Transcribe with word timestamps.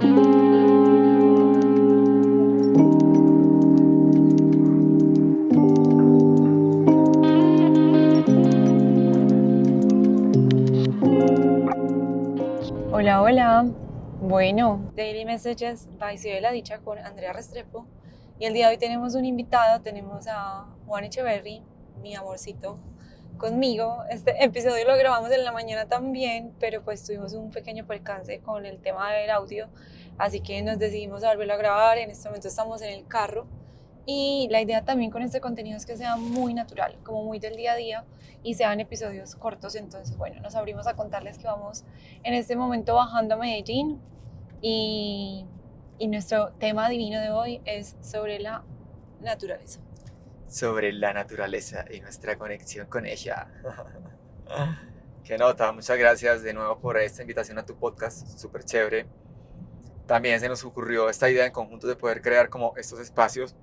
Hola, 0.00 0.08
hola. 13.20 13.66
Bueno, 14.22 14.90
Daily 14.96 15.26
Messages 15.26 15.86
by 15.98 16.16
la 16.40 16.50
Dicha 16.52 16.78
con 16.78 16.98
Andrea 16.98 17.34
Restrepo. 17.34 17.86
Y 18.38 18.46
el 18.46 18.54
día 18.54 18.68
de 18.68 18.72
hoy 18.72 18.78
tenemos 18.78 19.14
un 19.14 19.26
invitado, 19.26 19.82
tenemos 19.82 20.26
a 20.28 20.66
Juan 20.86 21.04
Echeverry, 21.04 21.62
mi 22.00 22.14
amorcito, 22.14 22.78
conmigo. 23.38 24.04
Este 24.10 24.44
episodio 24.44 24.86
lo 24.86 24.96
grabamos 24.96 25.30
en 25.30 25.44
la 25.44 25.52
mañana 25.52 25.86
también, 25.86 26.52
pero 26.58 26.82
pues 26.82 27.04
tuvimos 27.04 27.32
un 27.32 27.50
pequeño 27.50 27.86
percance 27.86 28.40
con 28.40 28.66
el 28.66 28.78
tema 28.78 29.12
del 29.12 29.30
audio, 29.30 29.68
así 30.18 30.40
que 30.40 30.62
nos 30.62 30.78
decidimos 30.78 31.24
a 31.24 31.30
volverlo 31.30 31.54
a 31.54 31.56
grabar. 31.56 31.98
En 31.98 32.10
este 32.10 32.28
momento 32.28 32.48
estamos 32.48 32.82
en 32.82 32.92
el 32.92 33.06
carro 33.06 33.46
y 34.06 34.48
la 34.50 34.60
idea 34.60 34.84
también 34.84 35.10
con 35.10 35.22
este 35.22 35.40
contenido 35.40 35.76
es 35.76 35.86
que 35.86 35.96
sea 35.96 36.16
muy 36.16 36.54
natural, 36.54 36.96
como 37.02 37.24
muy 37.24 37.38
del 37.38 37.56
día 37.56 37.72
a 37.72 37.76
día 37.76 38.04
y 38.42 38.54
sean 38.54 38.80
episodios 38.80 39.34
cortos. 39.36 39.74
Entonces, 39.74 40.16
bueno, 40.16 40.40
nos 40.40 40.54
abrimos 40.54 40.86
a 40.86 40.94
contarles 40.94 41.38
que 41.38 41.46
vamos 41.46 41.84
en 42.22 42.34
este 42.34 42.56
momento 42.56 42.94
bajando 42.94 43.34
a 43.34 43.38
Medellín 43.38 44.00
y, 44.60 45.44
y 45.98 46.08
nuestro 46.08 46.52
tema 46.52 46.88
divino 46.88 47.20
de 47.20 47.30
hoy 47.30 47.60
es 47.64 47.96
sobre 48.00 48.38
la 48.38 48.64
naturaleza 49.20 49.80
sobre 50.50 50.92
la 50.92 51.12
naturaleza 51.12 51.84
y 51.90 52.00
nuestra 52.00 52.36
conexión 52.36 52.88
con 52.88 53.06
ella. 53.06 53.48
Qué 55.24 55.38
nota, 55.38 55.70
muchas 55.70 55.96
gracias 55.96 56.42
de 56.42 56.52
nuevo 56.52 56.80
por 56.80 56.98
esta 56.98 57.22
invitación 57.22 57.58
a 57.58 57.64
tu 57.64 57.76
podcast, 57.76 58.26
súper 58.36 58.64
chévere. 58.64 59.06
También 60.06 60.40
se 60.40 60.48
nos 60.48 60.64
ocurrió 60.64 61.08
esta 61.08 61.30
idea 61.30 61.46
en 61.46 61.52
conjunto 61.52 61.86
de 61.86 61.94
poder 61.94 62.20
crear 62.20 62.48
como 62.48 62.74
estos 62.76 62.98
espacios, 62.98 63.54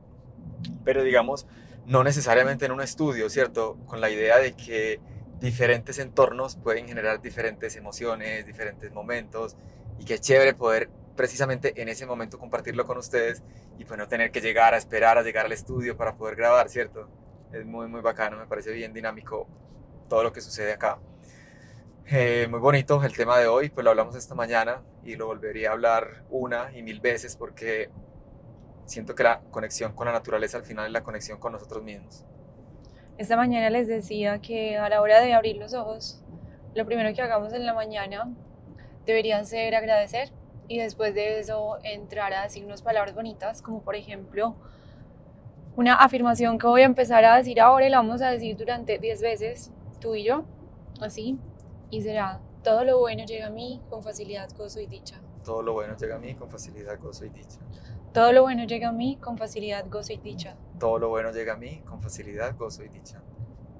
pero 0.85 1.03
digamos, 1.03 1.45
no 1.85 2.05
necesariamente 2.05 2.65
en 2.65 2.71
un 2.71 2.81
estudio, 2.81 3.29
¿cierto? 3.29 3.77
Con 3.85 3.99
la 3.99 4.09
idea 4.09 4.37
de 4.37 4.53
que 4.53 5.01
diferentes 5.41 5.99
entornos 5.99 6.55
pueden 6.55 6.87
generar 6.87 7.21
diferentes 7.21 7.75
emociones, 7.75 8.45
diferentes 8.45 8.93
momentos, 8.93 9.57
y 9.99 10.05
qué 10.05 10.19
chévere 10.19 10.53
poder 10.53 10.89
precisamente 11.17 11.81
en 11.81 11.89
ese 11.89 12.05
momento 12.05 12.39
compartirlo 12.39 12.85
con 12.85 12.97
ustedes 12.97 13.43
y 13.77 13.83
pues 13.83 13.97
no 13.97 14.07
tener 14.07 14.31
que 14.31 14.39
llegar 14.39 14.73
a 14.73 14.77
esperar 14.77 15.17
a 15.17 15.23
llegar 15.23 15.45
al 15.45 15.51
estudio 15.51 15.97
para 15.97 16.15
poder 16.15 16.37
grabar, 16.37 16.69
¿cierto? 16.69 17.09
Es 17.51 17.65
muy, 17.65 17.87
muy 17.87 17.99
bacano, 17.99 18.37
me 18.37 18.45
parece 18.45 18.71
bien 18.71 18.93
dinámico 18.93 19.47
todo 20.07 20.23
lo 20.23 20.31
que 20.31 20.39
sucede 20.39 20.71
acá. 20.71 20.99
Eh, 22.09 22.47
muy 22.49 22.59
bonito 22.59 23.03
el 23.03 23.13
tema 23.13 23.37
de 23.37 23.47
hoy, 23.47 23.69
pues 23.69 23.83
lo 23.83 23.89
hablamos 23.89 24.15
esta 24.15 24.33
mañana 24.33 24.81
y 25.03 25.17
lo 25.17 25.25
volvería 25.25 25.71
a 25.71 25.73
hablar 25.73 26.23
una 26.29 26.71
y 26.73 26.81
mil 26.81 27.01
veces 27.01 27.35
porque 27.35 27.89
siento 28.85 29.13
que 29.13 29.23
la 29.23 29.41
conexión 29.51 29.93
con 29.93 30.07
la 30.07 30.13
naturaleza 30.13 30.57
al 30.57 30.63
final 30.63 30.85
es 30.85 30.93
la 30.93 31.03
conexión 31.03 31.37
con 31.39 31.51
nosotros 31.51 31.83
mismos. 31.83 32.25
Esta 33.17 33.35
mañana 33.35 33.69
les 33.69 33.87
decía 33.87 34.39
que 34.39 34.77
a 34.77 34.87
la 34.87 35.01
hora 35.01 35.19
de 35.19 35.33
abrir 35.33 35.57
los 35.57 35.73
ojos, 35.73 36.23
lo 36.75 36.85
primero 36.85 37.13
que 37.13 37.21
hagamos 37.21 37.51
en 37.51 37.65
la 37.65 37.73
mañana 37.73 38.31
debería 39.05 39.43
ser 39.43 39.75
agradecer 39.75 40.31
y 40.67 40.79
después 40.79 41.13
de 41.13 41.39
eso 41.39 41.77
entrar 41.83 42.33
a 42.33 42.43
decirnos 42.43 42.81
palabras 42.81 43.15
bonitas, 43.15 43.61
como 43.61 43.81
por 43.81 43.95
ejemplo 43.95 44.55
una 45.75 45.93
afirmación 45.95 46.57
que 46.57 46.65
voy 46.65 46.81
a 46.81 46.85
empezar 46.85 47.23
a 47.23 47.35
decir 47.35 47.61
ahora 47.61 47.85
y 47.85 47.89
la 47.89 47.97
vamos 47.97 48.21
a 48.21 48.29
decir 48.29 48.57
durante 48.57 48.97
10 48.97 49.21
veces, 49.21 49.71
tú 49.99 50.15
y 50.15 50.23
yo, 50.23 50.43
así, 51.01 51.37
y 51.91 52.01
será, 52.01 52.41
todo 52.63 52.83
lo 52.83 52.99
bueno 52.99 53.25
llega 53.25 53.47
a 53.47 53.51
mí 53.51 53.81
con 53.89 54.01
facilidad, 54.01 54.49
gozo 54.57 54.81
y 54.81 54.87
dicha. 54.87 55.21
Todo 55.43 55.61
lo 55.61 55.73
bueno 55.73 55.95
llega 55.95 56.15
a 56.15 56.19
mí 56.19 56.33
con 56.35 56.49
facilidad, 56.49 56.99
gozo 56.99 57.25
y 57.25 57.29
dicha. 57.29 57.59
Todo 58.11 58.33
lo 58.33 58.41
bueno 58.41 58.63
llega 58.65 58.89
a 58.89 58.91
mí 58.91 59.17
con 59.17 59.37
facilidad, 59.37 59.87
gozo 59.87 60.13
y 60.13 60.17
dicha. 60.17 60.55
Todo 60.79 60.97
lo 60.97 61.09
bueno 61.09 61.29
llega 61.29 61.53
a 61.53 61.57
mí 61.57 61.83
con 61.83 61.87
facilidad, 61.87 62.35
gozo 62.51 62.81
y 62.83 62.87
dicha. 62.87 63.21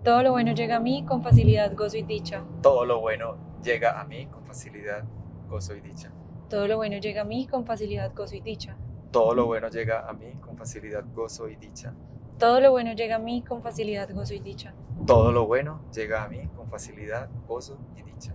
Todo 0.03 0.21
lo 0.23 0.31
bueno 0.31 0.53
llega 0.53 0.75
a 0.77 0.79
mí 0.79 1.03
con 1.03 1.23
facilidad, 1.23 1.75
gozo 1.75 1.97
y 1.97 2.03
dicha. 2.03 2.43
Todo 2.61 2.85
lo 2.85 3.01
bueno 3.01 3.37
llega 3.63 3.99
a 3.99 4.05
mí 4.05 4.27
con 4.27 4.45
facilidad, 4.45 5.03
gozo 5.49 5.75
y 5.75 5.81
dicha. 5.81 6.11
Todo 6.49 6.67
lo 6.67 6.77
bueno 6.77 6.97
llega 6.97 7.21
a 7.21 7.25
mí 7.25 7.45
con 7.45 7.65
facilidad, 7.65 8.13
gozo 8.15 8.35
y 8.35 8.39
dicha. 8.39 8.77
Todo 9.11 9.33
lo 9.33 9.45
bueno 9.47 9.67
llega 9.69 10.07
a 10.07 10.13
mí 10.13 10.31
con 10.39 10.57
facilidad, 10.57 11.03
gozo 11.13 11.49
y 11.49 11.57
dicha. 11.57 11.93
Todo 12.39 12.61
lo 12.61 12.71
bueno 12.71 12.93
llega 12.93 13.15
a 13.17 13.19
mí 13.19 13.41
con 13.41 13.61
facilidad, 13.61 14.09
gozo 14.13 14.33
y 14.33 14.39
dicha. 14.39 14.73
Todo 15.05 15.31
lo 15.33 15.45
bueno 15.45 15.81
llega 15.93 16.23
a 16.23 16.29
mí 16.29 16.47
con 16.55 16.69
facilidad, 16.69 17.29
gozo 17.47 17.77
y 17.97 18.03
dicha. 18.03 18.33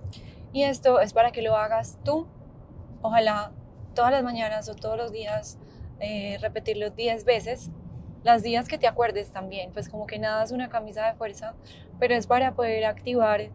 Y 0.53 0.65
esto 0.65 1.01
es 1.01 1.15
para 1.15 1.33
que 1.33 1.41
lo 1.41 1.57
hagas 1.57 1.99
tú. 2.05 2.27
Ojalá 3.01 3.53
todas 3.95 4.13
las 4.13 4.23
mañanas 4.23 4.69
o 4.69 4.75
todos 4.75 4.99
los 4.99 5.11
días 5.11 5.59
eh, 6.01 6.37
repetirlo 6.43 6.91
10 6.91 7.25
veces. 7.25 7.71
Las 8.25 8.43
días 8.43 8.69
que 8.69 8.77
te 8.77 8.87
acuerdes 8.87 9.31
también, 9.31 9.73
pues 9.73 9.89
como 9.89 10.07
que 10.07 10.19
nada 10.19 10.45
es 10.45 10.53
una 10.53 10.69
camisa 10.69 11.07
de 11.07 11.15
fuerza, 11.15 11.55
pero 11.99 12.15
es 12.15 12.27
para 12.27 12.55
poder 12.55 12.85
activar 12.85 13.51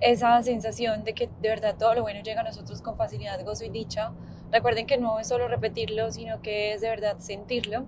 esa 0.00 0.42
sensación 0.42 1.04
de 1.04 1.14
que 1.14 1.28
de 1.40 1.48
verdad 1.48 1.76
todo 1.78 1.94
lo 1.94 2.02
bueno 2.02 2.20
llega 2.22 2.40
a 2.40 2.44
nosotros 2.44 2.82
con 2.82 2.96
facilidad, 2.96 3.42
gozo 3.44 3.64
y 3.64 3.70
dicha. 3.70 4.12
Recuerden 4.52 4.86
que 4.86 4.98
no 4.98 5.18
es 5.18 5.28
solo 5.28 5.48
repetirlo, 5.48 6.10
sino 6.10 6.40
que 6.40 6.72
es 6.72 6.80
de 6.80 6.88
verdad 6.88 7.16
sentirlo. 7.18 7.86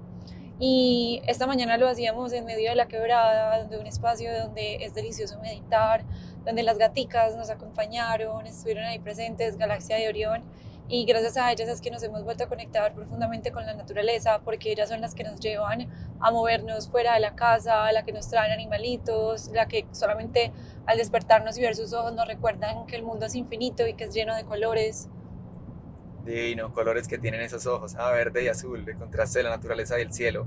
Y 0.61 1.23
esta 1.27 1.47
mañana 1.47 1.77
lo 1.77 1.89
hacíamos 1.89 2.33
en 2.33 2.45
medio 2.45 2.71
de 2.71 2.77
la 2.77 2.89
quebrada, 2.89 3.65
de 3.65 3.79
un 3.79 3.87
espacio 3.87 4.37
donde 4.37 4.85
es 4.85 4.93
delicioso 4.93 5.39
meditar, 5.41 6.05
donde 6.45 6.65
las 6.65 6.79
gaticas 6.79 7.37
nos 7.37 7.49
acompañaron, 7.49 8.45
estuvieron 8.47 8.85
ahí 8.85 8.99
presentes, 8.99 9.57
Galaxia 9.57 9.97
de 9.97 10.09
Orión 10.09 10.43
y 10.91 11.05
gracias 11.05 11.37
a 11.37 11.53
ellas 11.53 11.69
es 11.69 11.83
que 11.83 11.91
nos 11.91 12.03
hemos 12.03 12.25
vuelto 12.25 12.45
a 12.45 12.49
conectar 12.49 12.95
profundamente 12.95 13.53
con 13.53 13.67
la 13.67 13.75
naturaleza 13.75 14.41
porque 14.43 14.73
ellas 14.73 14.89
son 14.89 15.03
las 15.03 15.15
que 15.15 15.23
nos 15.23 15.39
llevan 15.39 15.87
a 16.19 16.31
movernos 16.31 16.89
fuera 16.89 17.15
de 17.15 17.21
la 17.21 17.35
casa, 17.35 17.93
la 17.93 18.05
que 18.05 18.13
nos 18.13 18.29
traen 18.31 18.53
animalitos, 18.53 19.49
la 19.49 19.69
que 19.69 19.87
solamente 19.93 20.51
al 20.87 20.97
despertarnos 20.97 21.59
y 21.59 21.61
ver 21.61 21.77
sus 21.77 21.93
ojos 21.93 22.15
nos 22.15 22.27
recuerdan 22.27 22.87
que 22.87 22.97
el 22.97 23.03
mundo 23.03 23.27
es 23.27 23.35
infinito 23.35 23.87
y 23.87 23.95
que 23.95 24.05
es 24.05 24.15
lleno 24.15 24.35
de 24.35 24.45
colores. 24.45 25.09
Divino, 26.25 26.73
colores 26.73 27.07
que 27.07 27.19
tienen 27.19 27.43
esos 27.43 27.67
ojos, 27.67 27.95
ah, 27.99 28.11
verde 28.11 28.45
y 28.45 28.49
azul, 28.49 28.89
el 28.89 28.97
contraste 28.97 29.41
de 29.41 29.45
la 29.45 29.51
naturaleza 29.51 29.99
y 29.99 30.03
el 30.03 30.13
cielo. 30.13 30.47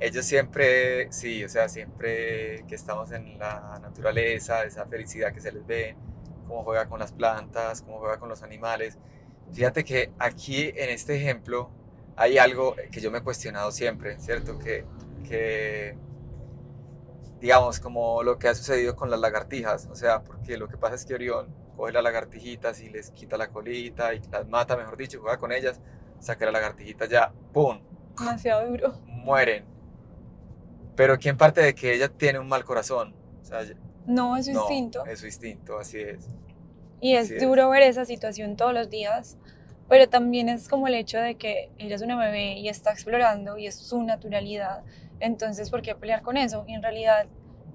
Ellos 0.00 0.24
siempre, 0.24 1.12
sí, 1.12 1.44
o 1.44 1.48
sea, 1.50 1.68
siempre 1.68 2.64
que 2.66 2.74
estamos 2.74 3.12
en 3.12 3.38
la 3.38 3.78
naturaleza, 3.80 4.64
esa 4.64 4.86
felicidad 4.86 5.32
que 5.32 5.40
se 5.40 5.52
les 5.52 5.66
ve, 5.66 5.96
cómo 6.46 6.64
juega 6.64 6.88
con 6.88 6.98
las 6.98 7.12
plantas, 7.12 7.82
cómo 7.82 7.98
juega 7.98 8.18
con 8.18 8.28
los 8.28 8.42
animales, 8.42 8.98
Fíjate 9.52 9.84
que 9.84 10.12
aquí 10.18 10.72
en 10.76 10.90
este 10.90 11.16
ejemplo 11.16 11.70
hay 12.16 12.38
algo 12.38 12.74
que 12.90 13.00
yo 13.00 13.10
me 13.10 13.18
he 13.18 13.22
cuestionado 13.22 13.70
siempre, 13.70 14.18
¿cierto? 14.18 14.58
Que, 14.58 14.84
que, 15.28 15.96
digamos, 17.40 17.80
como 17.80 18.22
lo 18.22 18.38
que 18.38 18.48
ha 18.48 18.54
sucedido 18.54 18.96
con 18.96 19.10
las 19.10 19.20
lagartijas, 19.20 19.86
o 19.90 19.94
sea, 19.94 20.22
porque 20.22 20.56
lo 20.56 20.68
que 20.68 20.76
pasa 20.76 20.94
es 20.94 21.04
que 21.04 21.14
Orión 21.14 21.54
coge 21.76 21.92
las 21.92 22.02
lagartijitas 22.02 22.80
y 22.80 22.88
les 22.88 23.10
quita 23.10 23.36
la 23.36 23.48
colita 23.48 24.14
y 24.14 24.20
las 24.30 24.48
mata, 24.48 24.76
mejor 24.76 24.96
dicho, 24.96 25.20
juega 25.20 25.38
con 25.38 25.52
ellas, 25.52 25.80
saca 26.18 26.46
la 26.46 26.52
lagartijita 26.52 27.06
ya, 27.06 27.32
¡pum! 27.52 27.80
Demasiado 28.18 28.66
duro. 28.68 28.98
Mueren. 29.04 29.64
Pero 30.96 31.18
¿quién 31.18 31.36
parte 31.36 31.60
de 31.60 31.74
que 31.74 31.94
ella 31.94 32.08
tiene 32.08 32.38
un 32.38 32.48
mal 32.48 32.64
corazón? 32.64 33.14
O 33.42 33.44
sea, 33.44 33.60
no, 34.06 34.36
es 34.36 34.46
su 34.46 34.52
instinto. 34.52 35.04
Es 35.04 35.20
su 35.20 35.26
instinto, 35.26 35.78
así 35.78 36.00
es. 36.00 36.26
Y 37.00 37.14
es 37.14 37.38
duro 37.40 37.68
ver 37.70 37.82
esa 37.82 38.04
situación 38.04 38.56
todos 38.56 38.72
los 38.72 38.90
días, 38.90 39.36
pero 39.88 40.08
también 40.08 40.48
es 40.48 40.68
como 40.68 40.88
el 40.88 40.94
hecho 40.94 41.18
de 41.18 41.36
que 41.36 41.70
ella 41.78 41.94
es 41.94 42.02
una 42.02 42.18
bebé 42.18 42.54
y 42.54 42.68
está 42.68 42.92
explorando 42.92 43.58
y 43.58 43.66
es 43.66 43.76
su 43.76 44.02
naturalidad. 44.02 44.82
Entonces, 45.20 45.70
¿por 45.70 45.82
qué 45.82 45.94
pelear 45.94 46.22
con 46.22 46.36
eso? 46.36 46.64
Y 46.66 46.74
en 46.74 46.82
realidad, 46.82 47.26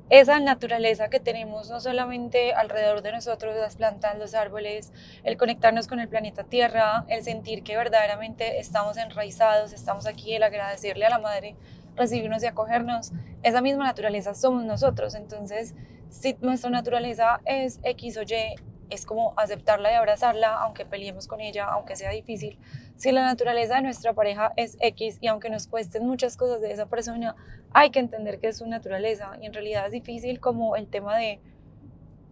esa 0.10 0.40
naturaleza 0.40 1.10
que 1.10 1.20
tenemos 1.20 1.70
no 1.70 1.80
solamente 1.80 2.54
alrededor 2.54 3.02
de 3.02 3.14
nosotros, 3.14 3.56
las 3.56 3.78
plantas, 3.78 4.18
los 4.18 4.34
árboles, 4.34 4.92
el 5.24 5.38
conectarnos 5.38 5.88
con 5.88 6.00
el 6.00 6.10
planeta 6.10 6.44
Tierra, 6.44 7.06
el 7.08 7.24
sentir 7.24 7.64
que 7.64 7.78
verdaderamente 7.78 8.60
estamos 8.60 8.98
enraizados, 8.98 9.72
estamos 9.72 10.06
aquí, 10.06 10.34
el 10.34 10.44
agradecerle 10.44 11.06
a 11.06 11.10
la 11.10 11.20
madre, 11.20 11.56
recibirnos 11.96 12.44
y 12.44 12.48
acogernos, 12.48 13.12
esa 13.42 13.62
misma 13.62 13.86
naturaleza 13.86 14.34
somos 14.34 14.66
nosotros. 14.66 15.16
Entonces, 15.16 15.76
si 16.10 16.36
nuestra 16.42 16.70
naturaleza 16.70 17.40
es 17.46 17.80
X 17.84 18.18
o 18.18 18.24
Y, 18.24 18.56
es 18.92 19.06
como 19.06 19.34
aceptarla 19.38 19.92
y 19.92 19.96
abrazarla, 19.96 20.60
aunque 20.60 20.86
peleemos 20.86 21.28
con 21.28 21.42
ella, 21.42 21.66
aunque 21.66 21.96
sea 21.96 22.12
difícil. 22.12 22.60
Si 22.98 23.12
la 23.12 23.24
naturaleza 23.24 23.76
de 23.76 23.82
nuestra 23.82 24.14
pareja 24.14 24.52
es 24.58 24.78
X 24.80 25.18
y 25.22 25.28
aunque 25.28 25.50
nos 25.50 25.68
cuesten 25.68 26.06
muchas 26.06 26.38
cosas 26.38 26.62
de 26.62 26.72
esa 26.72 26.86
persona, 26.86 27.36
hay 27.74 27.90
que 27.90 28.00
entender 28.00 28.40
que 28.40 28.50
es 28.50 28.58
su 28.58 28.68
naturaleza. 28.68 29.32
Y 29.42 29.48
en 29.48 29.54
realidad 29.54 29.88
es 29.88 29.92
difícil 29.92 30.40
como 30.40 30.76
el 30.76 30.88
tema 30.88 31.18
de 31.18 31.40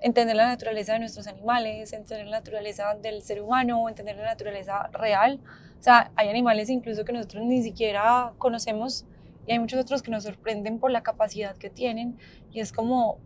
entender 0.02 0.36
la 0.36 0.48
naturaleza 0.48 0.94
de 0.94 1.00
nuestros 1.00 1.28
animales, 1.28 1.92
entender 1.94 2.28
la 2.28 2.38
naturaleza 2.38 2.96
del 2.96 3.22
ser 3.22 3.42
humano, 3.42 3.90
entender 3.90 4.18
la 4.18 4.26
naturaleza 4.26 4.88
real. 4.94 5.40
O 5.80 5.84
sea, 5.84 6.12
hay 6.16 6.30
animales 6.30 6.70
incluso 6.70 7.06
que 7.06 7.14
nosotros 7.14 7.44
ni 7.46 7.64
siquiera 7.64 8.34
conocemos 8.38 9.06
y 9.48 9.54
hay 9.54 9.60
muchos 9.60 9.80
otros 9.80 10.04
que 10.04 10.12
nos 10.12 10.24
sorprenden 10.24 10.80
por 10.80 10.92
la 10.92 11.02
capacidad 11.02 11.56
que 11.58 11.70
tienen 11.70 12.18
y 12.52 12.60
es 12.60 12.72
como 12.72 13.18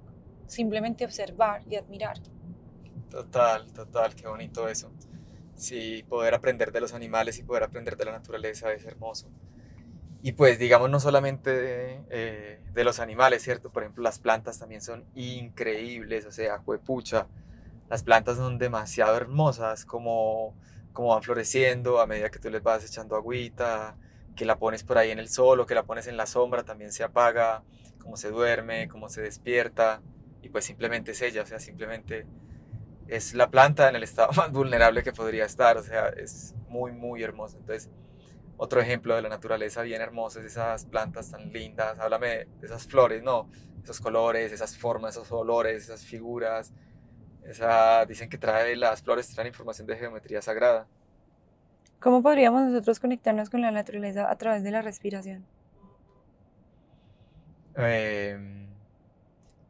simplemente 0.47 1.03
observar 1.05 1.63
y 1.69 1.75
admirar. 1.75 2.17
Total, 3.13 3.71
total, 3.73 4.15
qué 4.15 4.27
bonito 4.27 4.67
eso. 4.67 4.91
Sí, 5.55 6.03
poder 6.09 6.33
aprender 6.33 6.71
de 6.71 6.81
los 6.81 6.93
animales 6.95 7.37
y 7.37 7.43
poder 7.43 7.61
aprender 7.63 7.95
de 7.95 8.05
la 8.05 8.11
naturaleza 8.11 8.73
es 8.73 8.85
hermoso. 8.85 9.29
Y 10.23 10.31
pues 10.33 10.59
digamos 10.59 10.89
no 10.89 10.99
solamente 10.99 11.51
de, 11.51 12.01
eh, 12.09 12.61
los 12.83 12.99
animales, 12.99 13.43
¿cierto? 13.43 13.71
Por 13.71 13.83
ejemplo, 13.83 14.03
las 14.03 14.19
plantas 14.19 14.59
también 14.59 14.81
son 14.81 15.05
increíbles, 15.15 16.25
o 16.25 16.31
sea, 16.31 16.59
juepucha, 16.59 17.27
las 17.89 18.03
plantas 18.03 18.37
son 18.37 18.57
demasiado 18.57 19.15
hermosas, 19.17 19.85
como, 19.85 20.55
como 20.93 21.09
van 21.09 21.23
floreciendo 21.23 22.01
a 22.01 22.07
medida 22.07 22.31
que 22.31 22.39
tú 22.39 22.49
les 22.49 22.63
vas 22.63 22.85
echando 22.85 23.15
agüita, 23.15 23.97
que 24.35 24.45
la 24.45 24.57
pones 24.59 24.83
por 24.83 24.97
ahí 24.97 25.11
en 25.11 25.19
el 25.19 25.29
sol 25.29 25.59
o 25.59 25.67
que 25.67 25.75
la 25.75 25.83
pones 25.83 26.07
en 26.07 26.17
la 26.17 26.25
sombra, 26.25 26.63
también 26.63 26.91
se 26.91 27.03
apaga, 27.03 27.63
cómo 27.99 28.17
se 28.17 28.31
duerme, 28.31 28.87
cómo 28.87 29.09
se 29.09 29.21
despierta, 29.21 30.01
y 30.41 30.49
pues 30.49 30.65
simplemente 30.65 31.11
es 31.11 31.21
ella, 31.21 31.43
o 31.43 31.45
sea, 31.45 31.59
simplemente 31.59 32.25
es 33.07 33.33
la 33.33 33.49
planta 33.49 33.89
en 33.89 33.95
el 33.95 34.03
estado 34.03 34.31
más 34.35 34.51
vulnerable 34.51 35.03
que 35.03 35.13
podría 35.13 35.45
estar, 35.45 35.77
o 35.77 35.83
sea, 35.83 36.09
es 36.09 36.55
muy, 36.67 36.91
muy 36.91 37.23
hermosa. 37.23 37.57
Entonces, 37.57 37.89
otro 38.57 38.81
ejemplo 38.81 39.15
de 39.15 39.21
la 39.21 39.29
naturaleza 39.29 39.81
bien 39.81 40.01
hermosa 40.01 40.39
es 40.39 40.45
esas 40.45 40.85
plantas 40.85 41.31
tan 41.31 41.51
lindas. 41.51 41.99
Háblame 41.99 42.27
de 42.27 42.65
esas 42.65 42.87
flores, 42.87 43.23
¿no? 43.23 43.49
Esos 43.83 43.99
colores, 43.99 44.51
esas 44.51 44.77
formas, 44.77 45.15
esos 45.15 45.31
olores, 45.31 45.83
esas 45.83 46.03
figuras. 46.03 46.73
Esa, 47.43 48.05
dicen 48.05 48.29
que 48.29 48.37
trae 48.37 48.75
las 48.75 49.01
flores 49.01 49.27
traen 49.33 49.47
información 49.47 49.85
de 49.87 49.97
geometría 49.97 50.41
sagrada. 50.41 50.87
¿Cómo 51.99 52.21
podríamos 52.21 52.63
nosotros 52.63 52.99
conectarnos 52.99 53.49
con 53.49 53.61
la 53.61 53.71
naturaleza 53.71 54.29
a 54.29 54.37
través 54.37 54.63
de 54.63 54.71
la 54.71 54.81
respiración? 54.81 55.45
Em, 57.75 58.62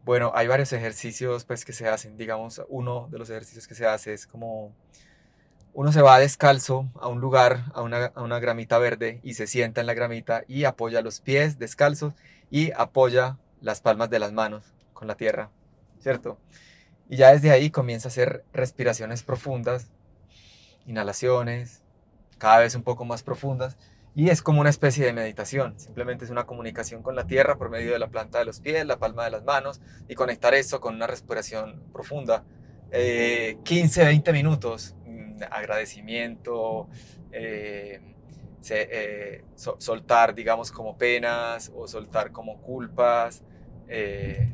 bueno, 0.06 0.32
hay 0.36 0.48
varios 0.48 0.74
ejercicios 0.74 1.46
pues, 1.46 1.66
que 1.66 1.74
se 1.74 1.88
hacen. 1.88 2.18
Digamos, 2.18 2.62
uno 2.68 3.08
de 3.10 3.18
los 3.18 3.30
ejercicios 3.30 3.68
que 3.68 3.76
se 3.76 3.86
hace 3.86 4.14
es 4.14 4.28
como 4.28 4.74
uno 5.74 5.92
se 5.92 6.02
va 6.02 6.20
descalzo 6.20 6.88
a 7.00 7.08
un 7.08 7.20
lugar, 7.20 7.66
a 7.74 7.82
una, 7.82 8.40
gramita 8.40 8.78
verde 8.78 9.20
y 9.24 9.34
se 9.34 9.48
sienta 9.48 9.82
en 9.82 9.88
la 9.88 9.96
gramita 9.96 10.44
y 10.48 10.66
apoya 10.66 11.02
los 11.02 11.20
pies 11.20 11.58
descalzos 11.58 12.14
y 12.52 12.72
apoya 12.74 13.38
las 13.60 13.82
palmas 13.82 14.10
de 14.12 14.20
las 14.20 14.34
manos 14.34 14.64
con 14.94 15.08
la 15.08 15.16
tierra, 15.16 15.50
¿cierto? 16.00 16.38
Y 17.10 17.18
ya 17.18 17.32
desde 17.32 17.50
ahí 17.50 17.72
comienza 17.72 18.08
a 18.08 18.12
hacer 18.12 18.44
respiraciones 18.54 19.24
profundas, 19.24 19.88
inhalaciones, 20.86 21.82
cada 22.38 22.60
vez 22.60 22.76
un 22.76 22.84
poco 22.84 23.04
más 23.04 23.24
profundas, 23.24 23.78
y 24.16 24.30
es 24.30 24.42
como 24.42 24.62
una 24.62 24.70
especie 24.70 25.06
de 25.06 25.14
meditación, 25.14 25.80
simplemente 25.80 26.26
es 26.26 26.32
una 26.32 26.46
comunicación 26.46 27.02
con 27.02 27.16
la 27.16 27.26
tierra 27.26 27.58
por 27.58 27.70
medio 27.70 27.94
de 27.94 28.00
la 28.00 28.08
planta 28.08 28.40
de 28.40 28.46
los 28.46 28.60
pies, 28.60 28.86
la 28.86 28.98
palma 28.98 29.26
de 29.26 29.32
las 29.32 29.44
manos, 29.44 29.82
y 30.08 30.16
conectar 30.16 30.54
eso 30.54 30.80
con 30.80 30.96
una 30.96 31.08
respiración 31.08 31.84
profunda. 31.92 32.44
15, 32.92 34.02
eh, 34.02 34.06
20 34.06 34.34
minutos 34.34 34.96
agradecimiento, 35.50 36.88
eh, 37.32 38.00
eh, 38.70 39.44
soltar, 39.56 40.34
digamos, 40.34 40.72
como 40.72 40.98
penas 40.98 41.72
o 41.76 41.88
soltar 41.88 42.32
como 42.32 42.62
culpas, 42.62 43.44
eh, 43.88 44.50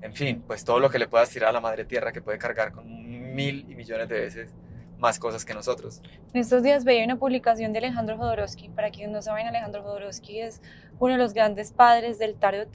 en 0.00 0.14
fin, 0.14 0.44
pues 0.46 0.64
todo 0.64 0.78
lo 0.78 0.90
que 0.90 0.98
le 0.98 1.08
puedas 1.08 1.30
tirar 1.30 1.50
a 1.50 1.52
la 1.52 1.60
madre 1.60 1.84
tierra 1.84 2.12
que 2.12 2.22
puede 2.22 2.38
cargar 2.38 2.72
con 2.72 2.86
mil 3.34 3.66
y 3.68 3.74
millones 3.74 4.08
de 4.08 4.20
veces 4.20 4.54
más 4.98 5.18
cosas 5.18 5.44
que 5.44 5.54
nosotros. 5.54 6.02
En 6.32 6.40
estos 6.40 6.62
días 6.62 6.84
veía 6.84 7.04
una 7.04 7.16
publicación 7.16 7.72
de 7.72 7.78
Alejandro 7.78 8.16
Jodorowsky. 8.16 8.68
Para 8.70 8.90
quienes 8.90 9.10
no 9.12 9.22
saben, 9.22 9.46
Alejandro 9.46 9.82
Jodorowsky 9.82 10.40
es 10.40 10.60
uno 10.98 11.12
de 11.12 11.18
los 11.18 11.34
grandes 11.34 11.72
padres 11.72 12.18
del 12.18 12.34
tarot. 12.34 12.68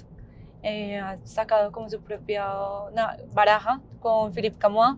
ha 0.63 1.17
sacado 1.25 1.71
como 1.71 1.89
su 1.89 2.01
propia 2.01 2.47
baraja 3.33 3.81
con 3.99 4.33
Philippe 4.33 4.57
Camois, 4.57 4.97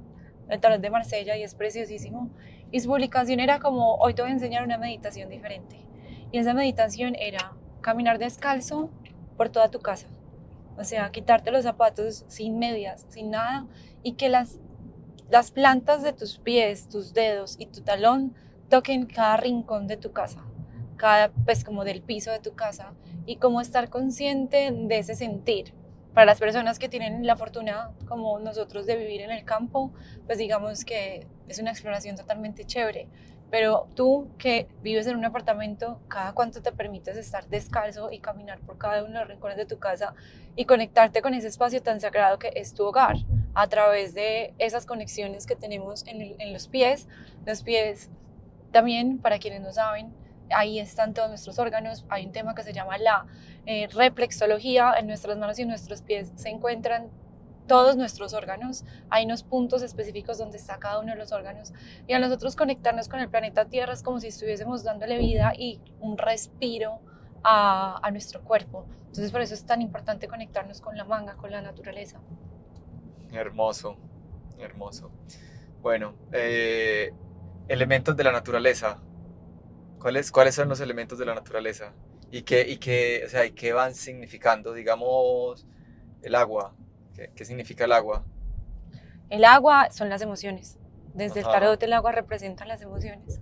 el 0.50 0.60
tarot 0.60 0.80
de 0.80 0.90
Marsella, 0.90 1.36
y 1.36 1.44
es 1.44 1.56
preciosísimo. 1.56 2.30
Y 2.72 2.80
su 2.80 2.90
publicación 2.90 3.40
era 3.40 3.60
como, 3.60 3.96
hoy 3.96 4.14
te 4.14 4.22
voy 4.22 4.32
a 4.32 4.34
enseñar 4.34 4.64
una 4.64 4.78
meditación 4.78 5.30
diferente. 5.30 5.80
Y 6.32 6.38
esa 6.38 6.54
meditación 6.54 7.16
era 7.16 7.54
caminar 7.82 8.20
descalzo 8.20 8.90
por 9.38 9.50
toda 9.50 9.70
tu 9.70 9.80
casa. 9.80 10.08
O 10.78 10.84
sea, 10.84 11.10
quitarte 11.12 11.52
los 11.52 11.64
zapatos 11.64 12.26
sin 12.28 12.60
medias, 12.60 13.06
sin 13.10 13.32
nada, 13.32 13.66
y 14.04 14.14
que 14.14 14.30
las, 14.30 14.60
las 15.30 15.52
plantas 15.52 16.04
de 16.04 16.14
tus 16.14 16.38
pies, 16.38 16.88
tus 16.88 17.14
dedos 17.14 17.56
y 17.60 17.66
tu 17.68 17.82
talón 17.82 18.36
toquen 18.70 19.06
cada 19.06 19.38
rincón 19.38 19.88
de 19.88 19.98
tu 19.98 20.12
casa, 20.12 20.44
cada, 20.98 21.32
pues 21.32 21.64
como 21.64 21.84
del 21.84 22.02
piso 22.02 22.32
de 22.32 22.40
tu 22.40 22.54
casa, 22.54 22.94
y 23.26 23.38
como 23.38 23.62
estar 23.62 23.90
consciente 23.90 24.72
de 24.72 24.98
ese 24.98 25.16
sentir. 25.16 25.74
Para 26.14 26.28
las 26.28 26.40
personas 26.40 26.80
que 26.80 26.88
tienen 26.88 27.26
la 27.26 27.36
fortuna, 27.36 27.92
como 28.08 28.40
nosotros, 28.40 28.86
de 28.86 28.96
vivir 28.96 29.22
en 29.22 29.32
el 29.32 29.44
campo, 29.44 29.92
pues 30.26 30.38
digamos 30.38 30.86
que 30.86 31.28
es 31.50 31.60
una 31.60 31.72
exploración 31.72 32.16
totalmente 32.16 32.64
chévere. 32.64 33.10
Pero 33.52 33.88
tú 33.96 34.30
que 34.38 34.68
vives 34.82 35.08
en 35.08 35.18
un 35.18 35.26
apartamento, 35.26 36.00
¿cada 36.08 36.34
cuánto 36.34 36.62
te 36.62 36.72
permites 36.72 37.18
estar 37.18 37.48
descalzo 37.48 38.12
y 38.12 38.20
caminar 38.20 38.60
por 38.62 38.78
cada 38.78 39.04
uno 39.04 39.14
de 39.14 39.20
los 39.20 39.28
rincones 39.28 39.58
de 39.58 39.66
tu 39.66 39.78
casa 39.78 40.14
y 40.56 40.66
conectarte 40.66 41.22
con 41.22 41.34
ese 41.34 41.48
espacio 41.48 41.82
tan 41.82 42.00
sagrado 42.00 42.40
que 42.40 42.52
es 42.56 42.74
tu 42.74 42.86
hogar? 42.86 43.18
A 43.56 43.68
través 43.68 44.14
de 44.14 44.54
esas 44.60 44.86
conexiones 44.86 45.48
que 45.48 45.56
tenemos 45.56 46.06
en, 46.06 46.54
los 46.54 46.68
pies. 46.68 47.08
Los 47.46 47.64
pies 47.64 48.10
también, 48.72 49.18
para 49.18 49.40
quienes 49.40 49.62
no 49.62 49.72
saben, 49.72 50.14
ahí 50.52 50.80
están 50.80 51.14
todos 51.14 51.30
nuestros 51.30 51.58
órganos. 51.58 52.06
Hay 52.10 52.26
un 52.26 52.32
tema 52.32 52.54
que 52.54 52.64
se 52.64 52.74
llama 52.74 52.98
la 52.98 53.26
eh, 53.66 53.88
reflexología. 53.88 54.94
En 54.98 55.08
nuestras 55.08 55.38
manos 55.38 55.58
y 55.58 55.66
nuestros 55.66 56.02
pies 56.02 56.32
se 56.36 56.50
encuentran 56.50 57.10
todos 57.68 57.96
nuestros 57.96 58.34
órganos. 58.34 58.84
Hay 59.10 59.26
unos 59.26 59.44
puntos 59.44 59.82
específicos 59.82 60.38
donde 60.38 60.58
está 60.58 60.78
cada 60.78 61.00
uno 61.00 61.14
de 61.14 61.18
los 61.18 61.32
órganos. 61.32 61.74
Y 62.08 62.14
a 62.14 62.20
nosotros 62.20 62.56
conectarnos 62.56 63.10
con 63.10 63.20
el 63.20 63.30
planeta 63.30 63.66
Tierra 63.66 63.94
es 63.94 64.04
como 64.04 64.20
si 64.20 64.28
estuviésemos 64.28 64.84
dándole 64.84 65.18
vida 65.18 65.54
y 65.58 65.82
un 66.00 66.18
respiro 66.18 67.00
a, 67.44 68.00
a 68.06 68.12
nuestro 68.12 68.44
cuerpo. 68.44 68.86
Entonces 69.08 69.32
por 69.32 69.42
eso 69.42 69.54
es 69.54 69.66
tan 69.66 69.82
importante 69.82 70.28
conectarnos 70.28 70.82
con 70.82 70.98
la 70.98 71.06
manga, 71.06 71.36
con 71.36 71.52
la 71.52 71.62
naturaleza. 71.62 72.20
Hermoso, 73.36 73.98
hermoso. 74.60 75.12
Bueno, 75.82 76.16
eh, 76.32 77.14
elementos 77.68 78.16
de 78.16 78.24
la 78.24 78.32
naturaleza. 78.32 79.02
¿Cuáles, 80.00 80.32
¿Cuáles 80.32 80.56
son 80.56 80.70
los 80.70 80.80
elementos 80.80 81.20
de 81.20 81.26
la 81.26 81.36
naturaleza? 81.36 81.94
¿Y 82.32 82.44
qué, 82.44 82.68
y 82.68 82.78
qué, 82.78 83.24
o 83.26 83.30
sea, 83.30 83.46
¿y 83.46 83.52
qué 83.52 83.74
van 83.74 83.94
significando? 83.94 84.74
Digamos, 84.74 85.68
el 86.22 86.36
agua, 86.36 86.76
¿Qué, 87.36 87.46
significa 87.46 87.86
el 87.86 87.94
agua? 87.94 88.26
El 89.30 89.46
agua 89.46 89.90
son 89.92 90.10
las 90.10 90.22
emociones. 90.22 90.78
Desde 91.14 91.40
el 91.40 91.46
tarot 91.46 91.82
el 91.82 91.94
agua 91.94 92.12
representa 92.12 92.66
las 92.66 92.82
emociones. 92.82 93.40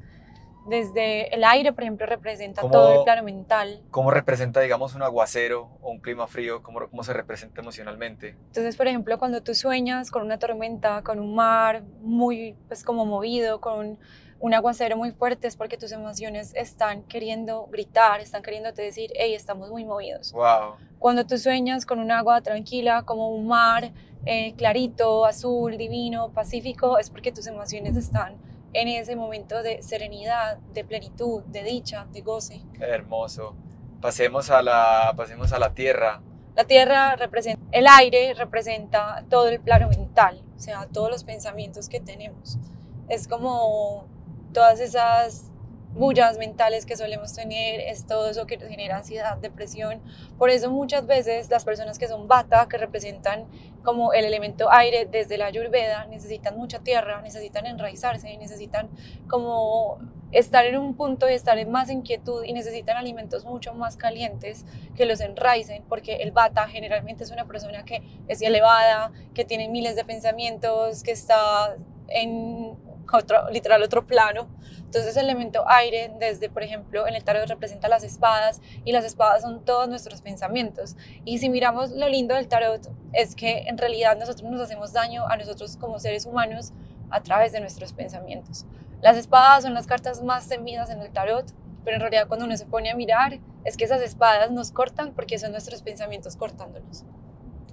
Desde 0.68 1.34
el 1.34 1.44
aire, 1.44 1.74
por 1.74 1.84
ejemplo, 1.84 2.06
representa 2.06 2.62
todo 2.62 3.00
el 3.00 3.04
plano 3.04 3.24
mental. 3.24 3.82
¿Cómo 3.92 4.12
representa, 4.12 4.62
digamos, 4.62 4.96
un 4.96 5.04
aguacero 5.04 5.70
o 5.82 5.92
un 5.92 6.00
clima 6.00 6.28
frío? 6.28 6.64
¿Cómo, 6.64 6.88
¿Cómo 6.90 7.04
se 7.04 7.14
representa 7.14 7.62
emocionalmente? 7.62 8.38
Entonces, 8.48 8.78
por 8.78 8.88
ejemplo, 8.88 9.18
cuando 9.18 9.42
tú 9.42 9.54
sueñas 9.56 10.10
con 10.10 10.24
una 10.24 10.40
tormenta, 10.40 11.02
con 11.04 11.20
un 11.20 11.36
mar 11.36 11.84
muy, 12.02 12.56
pues, 12.68 12.84
como 12.84 13.06
movido, 13.06 13.60
con 13.60 13.98
un 14.40 14.54
aguacero 14.54 14.98
muy 14.98 15.12
fuerte, 15.12 15.48
es 15.48 15.56
porque 15.56 15.78
tus 15.78 15.94
emociones 15.94 16.54
están 16.56 17.04
queriendo 17.04 17.68
gritar, 17.72 18.20
están 18.20 18.42
queriéndote 18.42 18.82
decir, 18.82 19.10
hey, 19.16 19.34
estamos 19.34 19.70
muy 19.70 19.86
movidos. 19.86 20.34
Wow. 20.34 20.76
Cuando 21.00 21.26
tú 21.26 21.38
sueñas 21.38 21.86
con 21.86 22.00
un 22.00 22.12
agua 22.12 22.42
tranquila, 22.42 23.04
como 23.04 23.30
un 23.30 23.48
mar 23.48 23.92
eh, 24.26 24.54
clarito, 24.56 25.26
azul, 25.26 25.78
divino, 25.78 26.32
pacífico, 26.32 26.98
es 26.98 27.10
porque 27.10 27.32
tus 27.32 27.48
emociones 27.48 27.96
están 27.96 28.36
en 28.74 28.88
ese 28.88 29.16
momento 29.16 29.62
de 29.64 29.82
serenidad, 29.82 30.58
de 30.74 30.84
plenitud, 30.84 31.44
de 31.44 31.64
dicha, 31.64 32.08
de 32.12 32.22
goce. 32.22 32.62
hermoso. 32.80 33.56
Pasemos 34.02 34.50
a 34.50 34.62
la, 34.62 35.14
pasemos 35.16 35.54
a 35.54 35.60
la 35.60 35.74
tierra. 35.74 36.22
La 36.56 36.66
tierra 36.66 37.16
representa, 37.16 37.64
el 37.72 37.88
aire 37.88 38.34
representa 38.34 39.24
todo 39.30 39.48
el 39.48 39.60
plano 39.60 39.90
mental, 39.90 40.44
o 40.56 40.60
sea, 40.60 40.88
todos 40.92 41.10
los 41.10 41.24
pensamientos 41.24 41.90
que 41.90 42.00
tenemos. 42.00 42.60
Es 43.08 43.28
como 43.28 44.08
todas 44.54 44.80
esas 44.80 45.53
bullas 45.94 46.38
mentales 46.38 46.86
que 46.86 46.96
solemos 46.96 47.34
tener, 47.34 47.80
es 47.82 48.08
todo 48.08 48.30
eso 48.30 48.46
que 48.48 48.58
genera 48.58 48.98
ansiedad, 48.98 49.38
depresión. 49.38 50.02
Por 50.38 50.50
eso 50.50 50.70
muchas 50.70 51.06
veces 51.06 51.50
las 51.50 51.64
personas 51.64 52.00
que 52.00 52.08
son 52.08 52.28
bata, 52.28 52.68
que 52.68 52.78
representan 52.78 53.46
como 53.84 54.14
el 54.14 54.26
elemento 54.26 54.72
aire 54.72 55.06
desde 55.06 55.38
la 55.38 55.46
ayurveda, 55.46 56.06
necesitan 56.06 56.58
mucha 56.58 56.80
tierra, 56.80 57.22
necesitan 57.22 57.66
enraizarse, 57.66 58.38
necesitan 58.38 58.90
como 59.28 60.00
estar 60.32 60.66
en 60.66 60.78
un 60.78 60.96
punto 60.96 61.30
y 61.30 61.34
estar 61.34 61.58
en 61.60 61.70
más 61.70 61.92
inquietud 61.92 62.44
y 62.44 62.54
necesitan 62.54 62.98
alimentos 62.98 63.46
mucho 63.46 63.74
más 63.76 63.98
calientes 63.98 64.66
que 64.96 65.06
los 65.06 65.22
enraicen, 65.22 65.84
porque 65.88 66.16
el 66.18 66.32
bata 66.32 66.68
generalmente 66.68 67.24
es 67.24 67.32
una 67.32 67.46
persona 67.46 67.86
que 67.86 68.02
es 68.28 68.42
elevada, 68.42 69.12
que 69.36 69.46
tiene 69.46 69.70
miles 69.70 69.96
de 69.96 70.06
pensamientos, 70.06 71.04
que 71.04 71.12
está 71.12 71.76
en 72.08 72.76
otro, 73.12 73.50
literal 73.50 73.82
otro 73.84 74.06
plano. 74.06 74.48
Entonces 74.78 75.18
el 75.18 75.26
elemento 75.26 75.64
aire, 75.68 76.12
desde 76.20 76.50
por 76.50 76.62
ejemplo 76.62 77.08
en 77.08 77.16
el 77.16 77.24
tarot 77.24 77.48
representa 77.48 77.88
las 77.88 78.04
espadas 78.04 78.62
y 78.86 78.92
las 78.92 79.06
espadas 79.06 79.42
son 79.42 79.66
todos 79.66 79.90
nuestros 79.90 80.22
pensamientos. 80.22 80.96
Y 81.26 81.40
si 81.40 81.50
miramos 81.50 81.92
lo 81.92 82.08
lindo 82.08 82.36
del 82.36 82.48
tarot 82.48 82.90
es 83.12 83.36
que 83.36 83.64
en 83.68 83.78
realidad 83.78 84.18
nosotros 84.18 84.50
nos 84.50 84.62
hacemos 84.62 84.94
daño 84.94 85.26
a 85.28 85.38
nosotros 85.38 85.78
como 85.78 86.00
seres 86.00 86.26
humanos 86.26 86.74
a 87.10 87.22
través 87.22 87.52
de 87.52 87.60
nuestros 87.60 87.94
pensamientos. 87.94 88.66
Las 89.02 89.18
espadas 89.18 89.64
son 89.64 89.74
las 89.74 89.88
cartas 89.88 90.24
más 90.24 90.48
temidas 90.48 90.90
en 90.90 91.02
el 91.02 91.12
tarot, 91.12 91.46
pero 91.84 91.96
en 91.96 92.02
realidad 92.02 92.28
cuando 92.28 92.46
uno 92.46 92.56
se 92.56 92.66
pone 92.66 92.90
a 92.90 92.96
mirar, 92.96 93.40
es 93.66 93.78
que 93.78 93.86
esas 93.86 94.02
espadas 94.02 94.52
nos 94.52 94.72
cortan 94.72 95.14
porque 95.14 95.38
son 95.40 95.52
nuestros 95.52 95.82
pensamientos 95.82 96.36
cortándonos. 96.36 97.04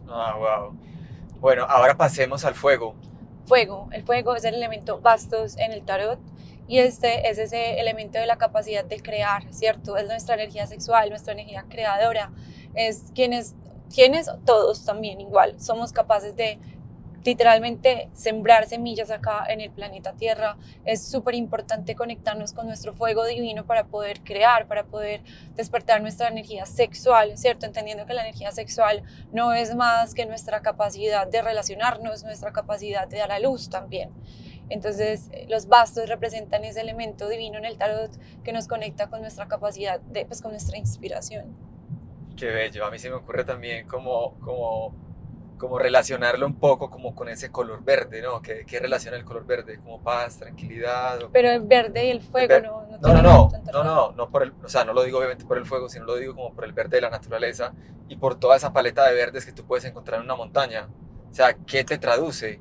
Ah, 0.08 0.34
wow. 0.36 0.76
Bueno, 1.40 1.64
ahora 1.68 1.96
pasemos 1.96 2.44
al 2.44 2.54
fuego. 2.54 2.94
Fuego. 3.46 3.88
El 3.92 4.04
fuego 4.04 4.36
es 4.36 4.44
el 4.44 4.54
elemento 4.54 5.00
bastos 5.00 5.56
en 5.58 5.72
el 5.72 5.82
tarot 5.82 6.18
y 6.68 6.78
este 6.78 7.28
es 7.28 7.38
ese 7.38 7.80
elemento 7.80 8.18
de 8.18 8.26
la 8.26 8.38
capacidad 8.38 8.84
de 8.84 9.00
crear, 9.00 9.52
¿cierto? 9.52 9.96
Es 9.96 10.06
nuestra 10.06 10.36
energía 10.36 10.66
sexual, 10.66 11.10
nuestra 11.10 11.32
energía 11.32 11.64
creadora. 11.68 12.30
Es 12.74 13.06
quienes, 13.14 13.56
quienes 13.92 14.30
todos 14.44 14.84
también 14.84 15.20
igual, 15.20 15.60
somos 15.60 15.92
capaces 15.92 16.36
de 16.36 16.60
literalmente 17.24 18.08
sembrar 18.12 18.66
semillas 18.66 19.10
acá 19.10 19.44
en 19.48 19.60
el 19.60 19.70
planeta 19.70 20.12
Tierra. 20.12 20.56
Es 20.84 21.06
súper 21.06 21.34
importante 21.34 21.94
conectarnos 21.94 22.52
con 22.52 22.66
nuestro 22.66 22.94
fuego 22.94 23.24
divino 23.26 23.66
para 23.66 23.84
poder 23.84 24.20
crear, 24.20 24.66
para 24.66 24.84
poder 24.84 25.22
despertar 25.54 26.00
nuestra 26.02 26.28
energía 26.28 26.66
sexual, 26.66 27.36
¿cierto? 27.36 27.66
Entendiendo 27.66 28.06
que 28.06 28.14
la 28.14 28.22
energía 28.22 28.52
sexual 28.52 29.02
no 29.32 29.52
es 29.52 29.74
más 29.74 30.14
que 30.14 30.26
nuestra 30.26 30.62
capacidad 30.62 31.26
de 31.26 31.42
relacionarnos, 31.42 32.24
nuestra 32.24 32.52
capacidad 32.52 33.08
de 33.08 33.18
dar 33.18 33.32
a 33.32 33.38
luz 33.38 33.68
también. 33.68 34.10
Entonces, 34.70 35.30
los 35.48 35.66
bastos 35.66 36.08
representan 36.08 36.64
ese 36.64 36.80
elemento 36.80 37.28
divino 37.28 37.58
en 37.58 37.64
el 37.64 37.76
tarot 37.76 38.12
que 38.44 38.52
nos 38.52 38.68
conecta 38.68 39.08
con 39.10 39.20
nuestra 39.20 39.48
capacidad, 39.48 40.00
de, 40.00 40.24
pues 40.24 40.40
con 40.40 40.52
nuestra 40.52 40.78
inspiración. 40.78 41.56
Qué 42.36 42.46
bello. 42.46 42.86
A 42.86 42.90
mí 42.90 42.98
se 42.98 43.10
me 43.10 43.16
ocurre 43.16 43.44
también 43.44 43.86
como, 43.88 44.38
como 44.38 44.94
como 45.60 45.78
relacionarlo 45.78 46.46
un 46.46 46.58
poco 46.58 46.90
como 46.90 47.14
con 47.14 47.28
ese 47.28 47.52
color 47.52 47.84
verde, 47.84 48.22
¿no? 48.22 48.40
¿Qué, 48.40 48.64
qué 48.66 48.80
relaciona 48.80 49.18
el 49.18 49.24
color 49.24 49.44
verde? 49.44 49.78
Como 49.78 50.02
paz, 50.02 50.38
tranquilidad. 50.38 51.20
Pero 51.30 51.50
el 51.50 51.60
verde 51.60 52.06
y 52.06 52.10
el 52.10 52.22
fuego 52.22 52.58
no, 52.60 52.98
no, 52.98 52.98
no, 52.98 53.22
no, 53.22 53.50
no, 53.72 53.84
no, 53.84 54.12
no, 54.12 54.30
por 54.30 54.42
el, 54.42 54.54
o 54.64 54.68
sea, 54.68 54.84
no 54.84 54.94
lo 54.94 55.02
digo 55.02 55.18
obviamente 55.18 55.44
por 55.44 55.58
el 55.58 55.66
fuego, 55.66 55.90
sino 55.90 56.06
lo 56.06 56.16
digo 56.16 56.34
como 56.34 56.54
por 56.54 56.64
el 56.64 56.72
verde 56.72 56.96
de 56.96 57.02
la 57.02 57.10
naturaleza 57.10 57.74
y 58.08 58.16
por 58.16 58.40
toda 58.40 58.56
esa 58.56 58.72
paleta 58.72 59.06
de 59.06 59.14
verdes 59.14 59.44
que 59.44 59.52
tú 59.52 59.66
puedes 59.66 59.84
encontrar 59.84 60.18
en 60.18 60.24
una 60.24 60.34
montaña. 60.34 60.88
O 61.30 61.34
sea, 61.34 61.52
¿qué 61.52 61.84
te 61.84 61.98
traduce? 61.98 62.60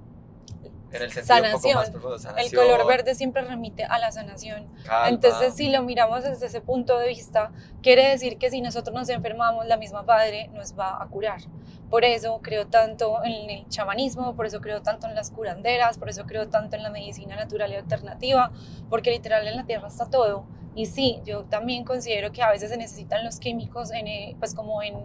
En 0.92 1.04
el 1.04 1.12
sentido 1.12 1.38
un 1.38 1.52
poco 1.52 1.74
más 1.76 1.92
profundo, 1.92 2.18
sanación. 2.18 2.48
El 2.48 2.56
color 2.56 2.88
verde 2.88 3.14
siempre 3.14 3.44
remite 3.44 3.84
a 3.84 4.00
la 4.00 4.12
sanación. 4.12 4.68
Entonces, 5.08 5.54
si 5.56 5.70
lo 5.70 5.84
miramos 5.84 6.24
desde 6.24 6.48
ese 6.48 6.62
punto 6.62 6.98
de 6.98 7.08
vista, 7.08 7.52
quiere 7.84 8.10
decir 8.10 8.38
que 8.38 8.50
si 8.50 8.60
nosotros 8.60 8.96
nos 8.96 9.08
enfermamos, 9.10 9.68
la 9.68 9.78
misma 9.78 10.06
Padre 10.06 10.50
nos 10.54 10.78
va 10.78 11.02
a 11.02 11.08
curar. 11.08 11.42
Por 11.90 12.06
eso 12.06 12.40
creo 12.44 12.68
tanto 12.68 13.24
en 13.24 13.50
el 13.50 13.68
chamanismo, 13.68 14.36
por 14.36 14.46
eso 14.46 14.62
creo 14.62 14.82
tanto 14.82 15.08
en 15.08 15.16
las 15.16 15.32
curanderas, 15.32 15.98
por 15.98 16.10
eso 16.10 16.26
creo 16.26 16.48
tanto 16.48 16.76
en 16.76 16.84
la 16.84 16.92
medicina 16.92 17.36
natural 17.36 17.72
y 17.72 17.76
alternativa, 17.76 18.52
porque 18.90 19.12
literal 19.12 19.48
en 19.48 19.56
la 19.56 19.66
tierra 19.66 19.88
está 19.88 20.10
todo. 20.10 20.46
Y 20.76 20.86
sí, 20.86 21.20
yo 21.26 21.46
también 21.46 21.84
considero 21.84 22.32
que 22.32 22.44
a 22.44 22.52
veces 22.52 22.70
se 22.70 22.78
necesitan 22.78 23.26
los 23.26 23.40
químicos, 23.40 23.92
en, 23.92 24.08
eh, 24.08 24.36
pues 24.38 24.54
como 24.54 24.84
en 24.84 24.98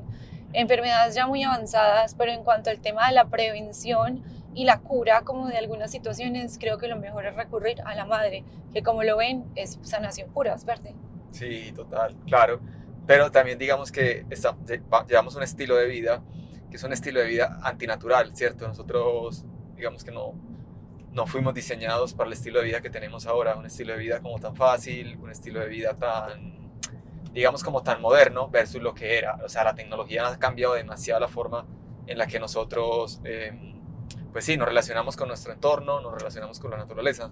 enfermedades 0.53 1.15
ya 1.15 1.27
muy 1.27 1.43
avanzadas, 1.43 2.15
pero 2.15 2.33
en 2.33 2.45
cuanto 2.45 2.71
al 2.71 2.81
tema 2.81 3.09
de 3.09 3.15
la 3.15 3.25
prevención 3.27 4.23
y 4.55 4.65
la 4.65 4.79
cura 4.81 5.23
como 5.23 5.49
de 5.49 5.57
algunas 5.57 5.91
situaciones, 5.91 6.59
creo 6.61 6.79
que 6.79 6.87
lo 6.87 6.97
mejor 6.97 7.27
es 7.27 7.35
recurrir 7.35 7.81
a 7.85 7.95
la 7.95 8.05
madre, 8.05 8.45
que 8.73 8.83
como 8.83 9.03
lo 9.03 9.17
ven 9.17 9.45
es 9.57 9.79
sanación 9.83 10.31
pura, 10.31 10.55
es 10.55 10.65
verde. 10.65 10.95
Sí, 11.31 11.73
total, 11.75 12.15
claro. 12.27 12.61
Pero 13.07 13.31
también 13.31 13.59
digamos 13.59 13.91
que 13.91 14.25
llevamos 15.09 15.35
un 15.35 15.43
estilo 15.43 15.77
de 15.77 15.87
vida 15.87 16.23
que 16.75 16.79
es 16.79 16.83
un 16.83 16.93
estilo 16.93 17.21
de 17.21 17.27
vida 17.27 17.61
antinatural, 17.63 18.35
¿cierto? 18.35 18.67
Nosotros, 18.67 19.45
digamos 19.77 20.03
que 20.03 20.11
no, 20.11 20.35
no 21.13 21.25
fuimos 21.25 21.55
diseñados 21.55 22.15
para 22.15 22.27
el 22.27 22.33
estilo 22.33 22.59
de 22.59 22.65
vida 22.65 22.81
que 22.81 22.91
tenemos 22.91 23.29
ahora, 23.29 23.55
un 23.55 23.65
estilo 23.65 23.93
de 23.93 24.01
vida 24.01 24.21
como 24.21 24.41
tan 24.41 24.57
fácil, 24.57 25.17
un 25.23 25.31
estilo 25.31 25.61
de 25.61 25.69
vida 25.69 25.95
tan, 25.95 26.73
digamos, 27.33 27.63
como 27.63 27.85
tan 27.85 28.03
moderno 28.03 28.49
versus 28.49 28.83
lo 28.83 28.93
que 28.93 29.19
era. 29.19 29.39
O 29.45 29.49
sea, 29.49 29.63
la 29.63 29.77
tecnología 29.77 30.27
ha 30.27 30.37
cambiado 30.41 30.75
demasiado 30.75 31.21
la 31.21 31.29
forma 31.29 31.65
en 32.09 32.19
la 32.19 32.27
que 32.27 32.41
nosotros, 32.41 33.21
em, 33.23 33.81
pues 34.33 34.45
sí, 34.45 34.57
nos 34.57 34.67
relacionamos 34.67 35.17
con 35.17 35.29
nuestro 35.29 35.53
entorno, 35.53 36.01
nos 36.01 36.13
relacionamos 36.13 36.59
con 36.59 36.73
la 36.73 36.77
naturaleza. 36.77 37.31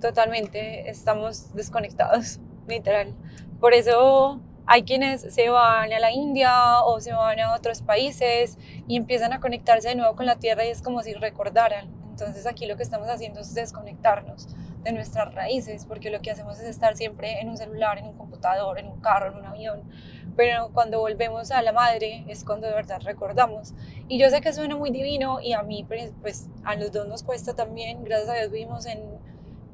Totalmente, 0.00 0.90
estamos 0.90 1.54
desconectados, 1.54 2.40
literal. 2.66 3.14
Por 3.60 3.72
eso 3.72 4.40
hay 4.70 4.82
quienes 4.82 5.22
se 5.22 5.48
van 5.48 5.90
a 5.94 5.98
la 5.98 6.12
India 6.12 6.82
o 6.82 7.00
se 7.00 7.14
van 7.14 7.40
a 7.40 7.54
otros 7.54 7.80
países 7.80 8.58
y 8.86 8.96
empiezan 8.96 9.32
a 9.32 9.40
conectarse 9.40 9.88
de 9.88 9.94
nuevo 9.94 10.14
con 10.14 10.26
la 10.26 10.36
tierra 10.36 10.66
y 10.66 10.68
es 10.68 10.82
como 10.82 11.02
si 11.02 11.14
recordaran. 11.14 11.88
Entonces 12.10 12.46
aquí 12.46 12.66
lo 12.66 12.76
que 12.76 12.82
estamos 12.82 13.08
haciendo 13.08 13.40
es 13.40 13.54
desconectarnos 13.54 14.46
de 14.84 14.92
nuestras 14.92 15.34
raíces, 15.34 15.86
porque 15.86 16.10
lo 16.10 16.20
que 16.20 16.30
hacemos 16.30 16.60
es 16.60 16.66
estar 16.66 16.96
siempre 16.96 17.40
en 17.40 17.48
un 17.48 17.56
celular, 17.56 17.96
en 17.96 18.08
un 18.08 18.18
computador, 18.18 18.78
en 18.78 18.88
un 18.88 19.00
carro, 19.00 19.32
en 19.32 19.38
un 19.38 19.46
avión. 19.46 19.84
Pero 20.36 20.68
cuando 20.74 21.00
volvemos 21.00 21.50
a 21.50 21.62
la 21.62 21.72
madre 21.72 22.26
es 22.28 22.44
cuando 22.44 22.66
de 22.66 22.74
verdad 22.74 23.00
recordamos. 23.02 23.72
Y 24.06 24.18
yo 24.18 24.28
sé 24.28 24.42
que 24.42 24.52
suena 24.52 24.76
muy 24.76 24.90
divino 24.90 25.40
y 25.40 25.54
a 25.54 25.62
mí, 25.62 25.82
pues, 25.88 26.12
pues 26.20 26.46
a 26.64 26.76
los 26.76 26.92
dos 26.92 27.08
nos 27.08 27.22
cuesta 27.22 27.54
también. 27.54 28.04
Gracias 28.04 28.28
a 28.28 28.34
Dios 28.34 28.50
vivimos 28.50 28.84
en, 28.84 29.00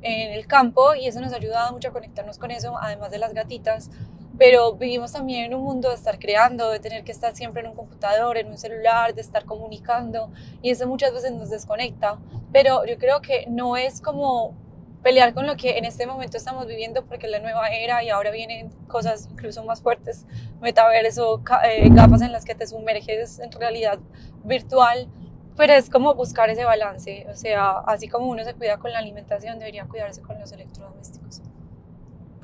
en 0.02 0.32
el 0.34 0.46
campo 0.46 0.94
y 0.94 1.08
eso 1.08 1.20
nos 1.20 1.32
ha 1.32 1.36
ayudado 1.36 1.72
mucho 1.72 1.88
a 1.88 1.92
conectarnos 1.92 2.38
con 2.38 2.52
eso, 2.52 2.78
además 2.80 3.10
de 3.10 3.18
las 3.18 3.34
gatitas 3.34 3.90
pero 4.38 4.74
vivimos 4.74 5.12
también 5.12 5.44
en 5.44 5.54
un 5.54 5.62
mundo 5.62 5.90
de 5.90 5.94
estar 5.94 6.18
creando, 6.18 6.70
de 6.70 6.80
tener 6.80 7.04
que 7.04 7.12
estar 7.12 7.34
siempre 7.34 7.62
en 7.62 7.68
un 7.68 7.76
computador, 7.76 8.36
en 8.36 8.48
un 8.48 8.58
celular, 8.58 9.14
de 9.14 9.20
estar 9.20 9.44
comunicando 9.44 10.30
y 10.62 10.70
eso 10.70 10.86
muchas 10.88 11.12
veces 11.12 11.32
nos 11.32 11.50
desconecta, 11.50 12.18
pero 12.52 12.84
yo 12.84 12.98
creo 12.98 13.20
que 13.20 13.46
no 13.48 13.76
es 13.76 14.00
como 14.00 14.54
pelear 15.02 15.34
con 15.34 15.46
lo 15.46 15.56
que 15.56 15.76
en 15.76 15.84
este 15.84 16.06
momento 16.06 16.36
estamos 16.36 16.66
viviendo 16.66 17.04
porque 17.04 17.26
es 17.26 17.32
la 17.32 17.38
nueva 17.38 17.68
era 17.68 18.02
y 18.02 18.08
ahora 18.08 18.30
vienen 18.30 18.70
cosas 18.88 19.28
incluso 19.30 19.62
más 19.62 19.82
fuertes, 19.82 20.26
metaverso, 20.60 21.42
eh, 21.64 21.88
gafas 21.90 22.22
en 22.22 22.32
las 22.32 22.44
que 22.44 22.54
te 22.54 22.66
sumerges 22.66 23.38
en 23.38 23.52
realidad 23.52 23.98
virtual, 24.44 25.08
pero 25.56 25.74
es 25.74 25.90
como 25.90 26.14
buscar 26.14 26.50
ese 26.50 26.64
balance, 26.64 27.26
o 27.30 27.36
sea, 27.36 27.78
así 27.86 28.08
como 28.08 28.26
uno 28.26 28.42
se 28.44 28.54
cuida 28.54 28.78
con 28.78 28.92
la 28.92 28.98
alimentación, 28.98 29.58
debería 29.58 29.84
cuidarse 29.84 30.22
con 30.22 30.40
los 30.40 30.50
electrodomésticos. 30.52 31.42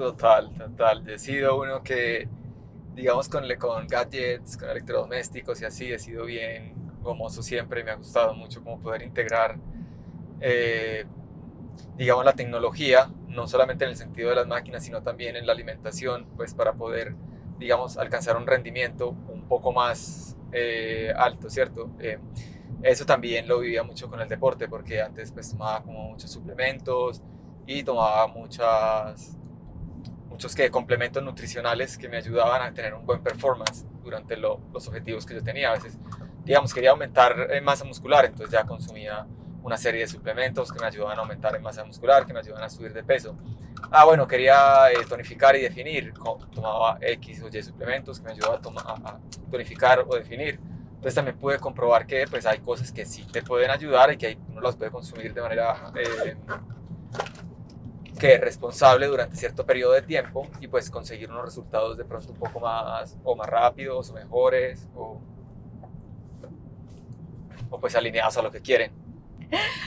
Total, 0.01 0.51
total. 0.57 1.07
He 1.11 1.19
sido 1.19 1.61
uno 1.61 1.83
que, 1.83 2.27
digamos, 2.95 3.29
con, 3.29 3.45
con 3.59 3.87
gadgets, 3.87 4.57
con 4.57 4.71
electrodomésticos 4.71 5.61
y 5.61 5.67
así, 5.67 5.93
he 5.93 5.99
sido 5.99 6.25
bien 6.25 6.73
gomoso 7.03 7.43
siempre. 7.43 7.85
Me 7.85 7.91
ha 7.91 7.97
gustado 7.97 8.33
mucho 8.35 8.63
como 8.65 8.81
poder 8.81 9.03
integrar, 9.03 9.59
eh, 10.41 11.05
digamos, 11.99 12.25
la 12.25 12.33
tecnología, 12.35 13.11
no 13.29 13.47
solamente 13.47 13.85
en 13.85 13.91
el 13.91 13.97
sentido 13.97 14.31
de 14.31 14.37
las 14.37 14.47
máquinas, 14.47 14.85
sino 14.85 15.03
también 15.03 15.37
en 15.37 15.47
la 15.47 15.53
alimentación, 15.53 16.27
pues 16.37 16.55
para 16.55 16.73
poder, 16.73 17.15
digamos, 17.59 17.99
alcanzar 17.99 18.37
un 18.39 18.47
rendimiento 18.47 19.11
un 19.11 19.49
poco 19.49 19.73
más 19.73 20.37
eh, 20.53 21.13
alto, 21.17 21.51
¿cierto? 21.51 21.91
Eh, 22.01 22.19
eso 22.83 23.05
también 23.07 23.49
lo 23.49 23.61
vivía 23.61 23.83
mucho 23.83 24.09
con 24.09 24.21
el 24.23 24.29
deporte, 24.29 24.69
porque 24.69 25.03
antes 25.03 25.33
pues 25.33 25.51
tomaba 25.51 25.83
como 25.83 26.11
muchos 26.11 26.31
suplementos 26.31 27.23
y 27.67 27.83
tomaba 27.83 28.27
muchas 28.29 29.37
muchos 30.41 30.55
que 30.55 30.71
complementos 30.71 31.23
nutricionales 31.23 31.99
que 31.99 32.09
me 32.09 32.17
ayudaban 32.17 32.63
a 32.63 32.73
tener 32.73 32.95
un 32.95 33.05
buen 33.05 33.23
performance 33.23 33.85
durante 34.03 34.39
los 34.39 34.89
objetivos 34.89 35.27
que 35.27 35.35
yo 35.35 35.43
tenía. 35.43 35.69
A 35.69 35.75
veces, 35.75 35.99
digamos, 36.45 36.73
quería 36.73 36.93
aumentar 36.93 37.49
en 37.51 37.63
masa 37.63 37.85
muscular, 37.85 38.25
entonces 38.25 38.51
ya 38.51 38.65
consumía 38.65 39.27
una 39.63 39.77
serie 39.77 40.01
de 40.01 40.07
suplementos 40.07 40.73
que 40.73 40.81
me 40.81 40.87
ayudaban 40.87 41.19
a 41.19 41.21
aumentar 41.21 41.55
en 41.55 41.61
masa 41.61 41.85
muscular, 41.85 42.25
que 42.25 42.33
me 42.33 42.39
ayudaban 42.39 42.65
a 42.65 42.71
subir 42.71 42.95
de 42.95 43.05
peso. 43.05 43.37
Ah, 43.91 44.07
bueno, 44.07 44.27
quería 44.27 44.91
eh, 44.91 45.05
tonificar 45.07 45.55
y 45.57 45.61
definir, 45.61 46.15
tomaba 46.55 46.97
X 47.03 47.43
o 47.43 47.49
Y 47.55 47.63
suplementos 47.63 48.19
que 48.19 48.25
me 48.25 48.33
ayudaban 48.33 48.63
a, 48.79 49.19
tonificar 49.51 50.07
o 50.09 50.15
definir. 50.15 50.59
Entonces 50.89 51.15
también 51.15 51.37
pude 51.37 51.59
comprobar 51.59 52.07
que 52.07 52.25
pues, 52.31 52.47
hay 52.47 52.61
cosas 52.61 52.91
que 52.93 53.05
sí 53.05 53.27
te 53.31 53.43
pueden 53.43 53.71
ayudar 53.71 54.11
y 54.11 54.17
que 54.17 54.39
uno 54.49 54.63
las 54.63 54.75
puede 54.75 54.91
consumir 54.91 55.35
de 55.35 55.43
manera 55.43 55.93
eh, 55.95 56.35
que 58.21 58.35
es 58.35 58.41
responsable 58.41 59.07
durante 59.07 59.35
cierto 59.35 59.65
periodo 59.65 59.93
de 59.93 60.03
tiempo 60.03 60.47
y 60.61 60.69
pues 60.69 60.91
conseguir 60.91 61.31
unos 61.31 61.45
resultados 61.45 61.97
de 61.97 62.05
pronto 62.05 62.33
un 62.33 62.39
poco 62.39 62.61
más 62.61 63.17
o 63.25 63.35
más 63.35 63.49
rápidos 63.49 64.11
o 64.11 64.13
mejores 64.13 64.87
o, 64.95 65.19
o 67.71 67.81
pues 67.81 67.97
alineados 67.97 68.37
a 68.37 68.43
lo 68.43 68.51
que 68.51 68.61
quieren. 68.61 68.93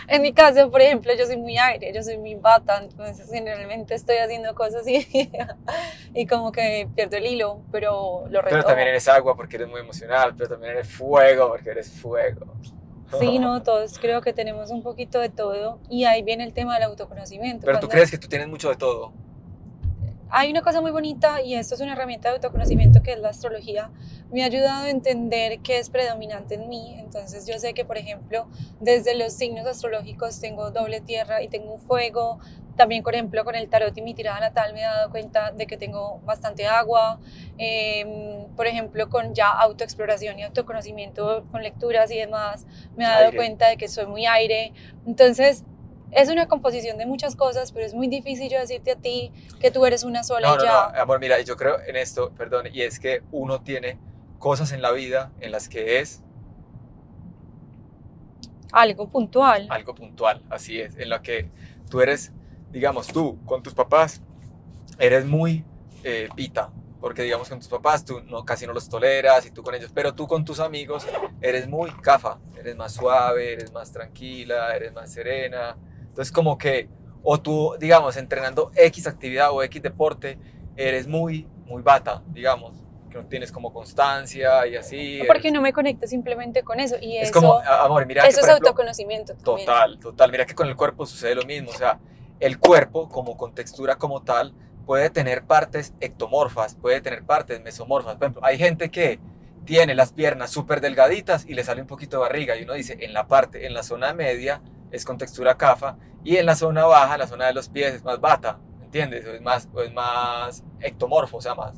En 0.08 0.22
mi 0.22 0.34
caso, 0.34 0.70
por 0.70 0.82
ejemplo, 0.82 1.14
yo 1.18 1.26
soy 1.26 1.38
muy 1.38 1.58
aire, 1.58 1.94
yo 1.94 2.04
soy 2.04 2.18
muy 2.18 2.36
bata, 2.36 2.82
entonces 2.84 3.30
generalmente 3.32 3.96
estoy 3.96 4.18
haciendo 4.18 4.54
cosas 4.56 4.86
y, 4.88 5.08
y 6.14 6.26
como 6.28 6.52
que 6.52 6.90
pierdo 6.96 7.16
el 7.18 7.26
hilo, 7.28 7.62
pero 7.72 8.26
lo 8.30 8.42
retomo. 8.42 8.62
Pero 8.62 8.64
también 8.64 8.90
eres 8.90 9.08
agua 9.08 9.36
porque 9.36 9.56
eres 9.56 9.70
muy 9.70 9.80
emocional, 9.80 10.34
pero 10.36 10.50
también 10.50 10.74
eres 10.74 10.90
fuego 10.90 11.50
porque 11.50 11.70
eres 11.70 11.90
fuego. 11.90 12.54
Sí, 13.20 13.40
no, 13.40 13.64
todos 13.64 14.00
creo 14.00 14.22
que 14.22 14.34
tenemos 14.34 14.70
un 14.72 14.84
poquito 14.84 15.20
de 15.20 15.30
todo 15.30 15.80
y 15.90 16.06
ahí 16.06 16.24
viene 16.24 16.44
el 16.44 16.54
tema 16.54 16.76
del 16.76 16.84
autoconocimiento. 16.84 17.66
Pero 17.66 17.80
tú 17.80 17.88
crees 17.88 18.12
que 18.12 18.18
tú 18.18 18.28
tienes 18.28 18.48
mucho 18.48 18.70
de 18.70 18.76
todo. 18.76 19.12
Hay 20.36 20.50
una 20.50 20.64
cosa 20.64 20.82
muy 20.82 20.90
bonita 20.90 21.44
y 21.44 21.54
esto 21.54 21.76
es 21.76 21.82
una 21.82 21.94
herramienta 21.94 22.30
de 22.30 22.36
autoconocimiento 22.36 23.04
que 23.04 23.14
es 23.14 23.20
la 23.20 23.30
astrología. 23.30 23.92
Me 24.32 24.42
ha 24.42 24.48
ayudado 24.48 24.86
a 24.86 24.90
entender 24.90 25.60
qué 25.60 25.78
es 25.78 25.92
predominante 25.92 26.56
en 26.56 26.68
mí. 26.70 26.96
Entonces 26.98 27.46
yo 27.46 27.60
sé 27.60 27.76
que, 27.76 27.86
por 27.86 28.00
ejemplo, 28.00 28.48
desde 28.80 29.16
los 29.16 29.34
signos 29.34 29.68
astrológicos 29.68 30.40
tengo 30.40 30.72
doble 30.72 31.02
tierra 31.02 31.44
y 31.44 31.50
tengo 31.50 31.74
un 31.74 31.80
fuego. 31.80 32.40
También, 32.76 33.04
por 33.04 33.14
ejemplo, 33.14 33.46
con 33.46 33.54
el 33.54 33.70
tarot 33.70 33.96
y 33.96 34.02
mi 34.02 34.16
tirada 34.16 34.40
natal 34.40 34.74
me 34.74 34.80
he 34.80 34.84
dado 34.86 35.12
cuenta 35.12 35.52
de 35.52 35.68
que 35.68 35.78
tengo 35.78 36.20
bastante 36.26 36.66
agua. 36.66 37.20
Em, 37.60 38.48
por 38.56 38.66
ejemplo, 38.66 39.10
con 39.10 39.36
ya 39.36 39.50
autoexploración 39.52 40.40
y 40.40 40.44
autoconocimiento, 40.44 41.44
con 41.52 41.62
lecturas 41.62 42.10
y 42.10 42.18
demás, 42.18 42.66
me 42.98 43.04
he 43.04 43.08
dado 43.08 43.32
cuenta 43.36 43.70
de 43.70 43.78
que 43.78 43.88
soy 43.88 44.08
muy 44.08 44.26
aire. 44.26 44.74
Entonces, 45.06 45.64
es 46.16 46.30
una 46.30 46.48
composición 46.48 46.98
de 46.98 47.06
muchas 47.06 47.36
cosas, 47.36 47.72
pero 47.72 47.86
es 47.86 47.94
muy 47.94 48.08
difícil 48.08 48.50
yo 48.50 48.60
decirte 48.60 48.92
a 48.92 48.96
ti 48.96 49.32
que 49.60 49.72
tú 49.72 49.86
eres 49.86 50.04
una 50.04 50.24
sola 50.24 50.50
no, 50.50 50.56
y 50.56 50.66
ya. 50.66 50.92
No, 50.94 51.02
amor, 51.02 51.20
mira, 51.20 51.40
yo 51.42 51.56
creo 51.56 51.80
en 51.82 51.96
esto, 51.96 52.32
perdón, 52.32 52.68
y 52.72 52.82
es 52.82 53.00
que 53.00 53.24
uno 53.32 53.62
tiene 53.62 53.98
cosas 54.40 54.72
en 54.72 54.82
la 54.82 54.92
vida 54.92 55.32
en 55.40 55.52
las 55.52 55.70
que 55.70 56.00
es 56.00 56.22
algo 58.72 59.08
puntual. 59.08 59.68
Algo 59.70 59.94
puntual, 59.94 60.42
así 60.50 60.80
es, 60.80 60.98
en 60.98 61.10
lo 61.10 61.22
que 61.22 61.50
tú 61.90 62.02
eres, 62.02 62.32
digamos, 62.72 63.08
tú 63.08 63.38
con 63.46 63.62
tus 63.62 63.74
papás 63.74 64.22
eres 64.98 65.26
muy 65.26 65.64
eh, 66.04 66.28
pita, 66.36 66.72
porque 67.00 67.22
digamos 67.22 67.50
con 67.50 67.60
tus 67.60 67.68
papás 67.68 68.04
tú 68.04 68.22
no, 68.22 68.44
casi 68.46 68.66
no 68.66 68.74
los 68.74 68.90
toleras 68.90 69.46
y 69.46 69.52
tú 69.52 69.62
con 69.62 69.76
ellos, 69.76 69.92
pero 69.94 70.14
tú 70.14 70.28
con 70.28 70.44
tus 70.44 70.60
amigos 70.60 71.06
eres 71.42 71.68
muy 71.68 71.92
cafa, 71.92 72.40
eres 72.58 72.76
más 72.76 72.94
suave, 72.94 73.54
eres 73.54 73.72
más 73.72 73.92
tranquila, 73.92 74.76
eres 74.76 74.92
más 74.94 75.12
serena, 75.12 75.78
entonces 76.14 76.32
como 76.32 76.60
que, 76.60 76.90
o 77.24 77.42
tú, 77.42 77.76
digamos, 77.80 78.18
entrenando 78.18 78.72
X 78.76 79.08
actividad 79.08 79.52
o 79.52 79.64
X 79.64 79.82
deporte, 79.82 80.38
eres 80.76 81.08
muy, 81.08 81.48
muy 81.66 81.82
bata, 81.82 82.22
digamos, 82.28 82.76
que 83.10 83.18
no 83.18 83.26
tienes 83.26 83.52
como 83.52 83.74
constancia 83.74 84.68
y 84.68 84.76
así. 84.76 85.22
Porque 85.26 85.52
no 85.52 85.60
me 85.60 85.74
conecto 85.74 86.06
simplemente 86.06 86.62
con 86.62 86.80
eso. 86.80 86.98
Y 87.02 87.18
es 87.18 87.32
eso, 87.32 87.40
como, 87.40 87.58
amor, 87.58 88.06
mira. 88.06 88.28
Eso 88.28 88.42
es 88.42 88.50
autoconocimiento. 88.50 89.34
Total, 89.44 89.98
total. 89.98 90.30
Mira 90.30 90.46
que 90.46 90.54
con 90.54 90.68
el 90.68 90.76
cuerpo 90.76 91.08
sucede 91.08 91.34
lo 91.34 91.46
mismo. 91.46 91.72
O 91.72 91.74
sea, 91.74 92.00
el 92.40 92.60
cuerpo, 92.60 93.10
como 93.10 93.36
con 93.36 93.56
textura 93.56 93.96
como 93.96 94.22
tal, 94.22 94.54
puede 94.86 95.10
tener 95.10 95.46
partes 95.46 95.96
ectomorfas, 96.00 96.76
puede 96.76 97.02
tener 97.02 97.24
partes 97.24 97.60
mesomorfas. 97.60 98.18
Por 98.18 98.26
ejemplo, 98.26 98.46
hay 98.46 98.60
gente 98.60 98.92
que 98.92 99.20
tiene 99.66 99.96
las 99.96 100.14
piernas 100.14 100.52
súper 100.52 100.80
delgaditas 100.80 101.48
y 101.48 101.56
le 101.56 101.64
sale 101.64 101.82
un 101.82 101.88
poquito 101.88 102.18
de 102.18 102.22
barriga. 102.22 102.56
Y 102.56 102.66
uno 102.66 102.74
dice, 102.74 102.98
en 103.00 103.14
la 103.14 103.28
parte, 103.28 103.66
en 103.66 103.74
la 103.74 103.82
zona 103.82 104.14
media, 104.14 104.62
es 104.94 105.04
con 105.04 105.18
textura 105.18 105.58
cafa 105.58 105.98
y 106.24 106.38
en 106.38 106.46
la 106.46 106.56
zona 106.56 106.86
baja, 106.86 107.18
la 107.18 107.28
zona 107.28 107.48
de 107.48 107.54
los 107.54 107.68
pies 107.68 107.96
es 107.96 108.04
más 108.04 108.22
bata, 108.22 108.60
¿entiendes? 108.82 109.26
O 109.26 109.32
es 109.32 109.42
más, 109.42 109.68
o 109.74 109.82
es 109.82 109.92
más 109.92 110.64
ectomorfo, 110.80 111.38
o 111.38 111.42
sea, 111.42 111.56
más, 111.56 111.76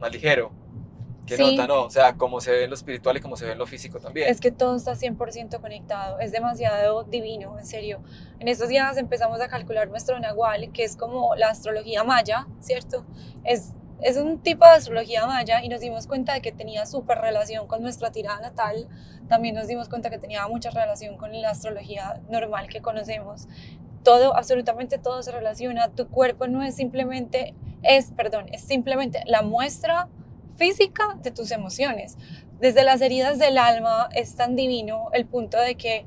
más 0.00 0.10
ligero. 0.10 0.52
¿Qué 1.26 1.36
nota, 1.36 1.66
no? 1.66 1.82
O 1.82 1.90
sea, 1.90 2.14
como 2.16 2.40
se 2.40 2.50
ve 2.50 2.64
en 2.64 2.70
lo 2.70 2.74
espiritual 2.74 3.16
y 3.16 3.20
como 3.20 3.36
se 3.36 3.44
ve 3.44 3.52
en 3.52 3.58
lo 3.58 3.66
físico 3.66 4.00
también. 4.00 4.28
Es 4.28 4.40
que 4.40 4.50
todo 4.50 4.76
está 4.76 4.92
100% 4.92 5.60
conectado, 5.60 6.18
es 6.18 6.32
demasiado 6.32 7.04
divino, 7.04 7.58
en 7.58 7.66
serio. 7.66 8.02
En 8.38 8.48
estos 8.48 8.68
días 8.68 8.96
empezamos 8.96 9.40
a 9.40 9.48
calcular 9.48 9.88
nuestro 9.88 10.18
nahual, 10.18 10.72
que 10.72 10.84
es 10.84 10.96
como 10.96 11.34
la 11.36 11.50
astrología 11.50 12.02
maya, 12.02 12.46
¿cierto? 12.60 13.04
Es 13.44 13.72
es 14.02 14.16
un 14.16 14.38
tipo 14.40 14.64
de 14.64 14.72
astrología 14.72 15.26
maya 15.26 15.62
y 15.62 15.68
nos 15.68 15.80
dimos 15.80 16.06
cuenta 16.06 16.34
de 16.34 16.42
que 16.42 16.52
tenía 16.52 16.86
súper 16.86 17.18
relación 17.18 17.66
con 17.66 17.82
nuestra 17.82 18.10
tirada 18.10 18.40
natal. 18.40 18.88
También 19.28 19.54
nos 19.54 19.68
dimos 19.68 19.88
cuenta 19.88 20.10
que 20.10 20.18
tenía 20.18 20.46
mucha 20.48 20.70
relación 20.70 21.16
con 21.16 21.40
la 21.40 21.50
astrología 21.50 22.20
normal 22.28 22.68
que 22.68 22.82
conocemos. 22.82 23.46
Todo, 24.02 24.36
absolutamente 24.36 24.98
todo 24.98 25.22
se 25.22 25.30
relaciona. 25.30 25.88
Tu 25.88 26.08
cuerpo 26.08 26.48
no 26.48 26.62
es 26.62 26.74
simplemente, 26.74 27.54
es, 27.82 28.10
perdón, 28.10 28.46
es 28.52 28.62
simplemente 28.62 29.22
la 29.26 29.42
muestra 29.42 30.08
física 30.56 31.16
de 31.22 31.30
tus 31.30 31.52
emociones. 31.52 32.18
Desde 32.58 32.82
las 32.82 33.00
heridas 33.00 33.38
del 33.38 33.56
alma 33.56 34.08
es 34.12 34.34
tan 34.34 34.56
divino 34.56 35.10
el 35.12 35.26
punto 35.26 35.58
de 35.58 35.76
que 35.76 36.04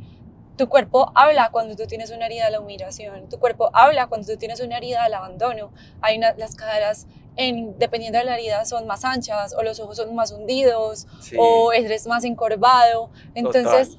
tu 0.57 0.69
cuerpo 0.69 1.11
habla 1.15 1.49
cuando 1.51 1.75
tú 1.75 1.85
tienes 1.85 2.11
una 2.11 2.27
herida 2.27 2.45
de 2.45 2.51
la 2.51 2.61
humillación, 2.61 3.27
tu 3.27 3.39
cuerpo 3.39 3.69
habla 3.73 4.07
cuando 4.07 4.27
tú 4.27 4.37
tienes 4.37 4.61
una 4.61 4.77
herida 4.77 5.03
del 5.03 5.13
abandono. 5.15 5.71
Hay 6.01 6.17
las 6.17 6.55
caderas 6.55 7.07
en, 7.37 7.77
dependiendo 7.77 8.19
de 8.19 8.25
la 8.25 8.35
herida, 8.35 8.65
son 8.65 8.87
más 8.87 9.05
anchas 9.05 9.55
o 9.57 9.63
los 9.63 9.79
ojos 9.79 9.97
son 9.97 10.13
más 10.15 10.31
hundidos 10.31 11.07
o 11.37 11.71
eres 11.73 12.07
más 12.07 12.23
encorvado. 12.23 13.09
Entonces, 13.33 13.97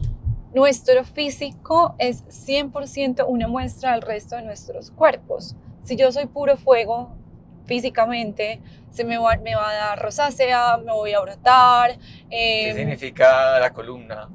nuestro 0.54 1.04
físico 1.04 1.94
es 1.98 2.24
100% 2.28 3.24
una 3.28 3.48
muestra 3.48 3.92
del 3.92 4.02
resto 4.02 4.36
de 4.36 4.42
nuestros 4.42 4.90
cuerpos. 4.90 5.54
Si 5.84 5.96
yo 5.96 6.10
soy 6.12 6.26
puro 6.26 6.56
fuego 6.56 7.10
físicamente, 7.66 8.60
se 8.90 9.04
me 9.04 9.18
va, 9.18 9.36
me 9.36 9.54
va 9.54 9.68
a 9.68 9.74
dar 9.74 10.02
rosácea, 10.02 10.78
me 10.78 10.92
voy 10.92 11.12
a 11.12 11.20
brotar. 11.20 11.98
¿Qué 12.30 12.70
em, 12.70 12.76
significa 12.76 13.60
la 13.60 13.70
columna? 13.72 14.28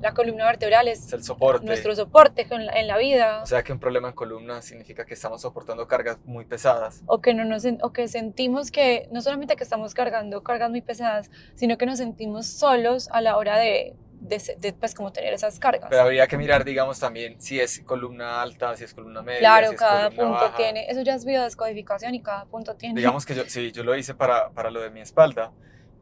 La 0.00 0.14
columna 0.14 0.46
vertebral 0.46 0.88
es, 0.88 1.12
el 1.12 1.22
soporte. 1.22 1.66
nuestro 1.66 1.94
soporte 1.94 2.46
en 2.50 2.66
la, 2.66 2.72
en 2.72 2.86
la, 2.86 2.98
vida. 2.98 3.42
O 3.42 3.46
sea 3.46 3.62
que 3.62 3.72
un 3.72 3.78
problema 3.78 4.08
en 4.08 4.14
columna 4.14 4.62
significa 4.62 5.04
que 5.04 5.14
estamos 5.14 5.42
soportando 5.42 5.86
cargas 5.86 6.18
muy 6.24 6.44
pesadas. 6.44 7.02
O 7.06 7.20
que, 7.20 7.34
no 7.34 7.44
nos, 7.44 7.64
o 7.82 7.92
que 7.92 8.08
sentimos 8.08 8.70
que 8.70 9.08
no 9.12 9.22
solamente 9.22 9.56
que 9.56 9.64
estamos 9.64 9.94
cargando 9.94 10.42
cargas 10.42 10.70
muy 10.70 10.80
pesadas, 10.80 11.30
sino 11.54 11.78
que 11.78 11.86
nos 11.86 11.98
sentimos 11.98 12.46
solos 12.46 13.08
a 13.12 13.20
la 13.20 13.36
hora 13.36 13.58
de, 13.58 13.94
de, 14.20 14.72
pues, 14.78 14.94
como 14.94 15.12
tener 15.12 15.32
esas 15.32 15.58
cargas. 15.58 15.88
Pero 15.90 16.02
habría 16.02 16.26
que 16.26 16.36
mirar, 16.36 16.64
digamos, 16.64 16.98
también 16.98 17.40
si 17.40 17.58
es 17.58 17.80
columna 17.80 18.42
alta, 18.42 18.76
si 18.76 18.84
es 18.84 18.94
columna 18.94 19.22
media. 19.22 19.40
Claro, 19.40 19.74
cada 19.76 20.10
punto 20.10 20.52
tiene, 20.56 20.86
eso 20.90 21.02
ya 21.02 21.14
es 21.14 21.24
biodescodificación 21.24 22.14
y 22.14 22.22
cada 22.22 22.44
punto 22.44 22.74
tiene. 22.74 22.94
Digamos 22.96 23.24
que 23.24 23.34
yo, 23.34 23.44
sí, 23.46 23.72
yo 23.72 23.82
lo 23.82 23.96
hice 23.96 24.14
para, 24.14 24.50
para 24.50 24.70
lo 24.70 24.80
de 24.80 24.90
mi 24.90 25.00
espalda. 25.00 25.52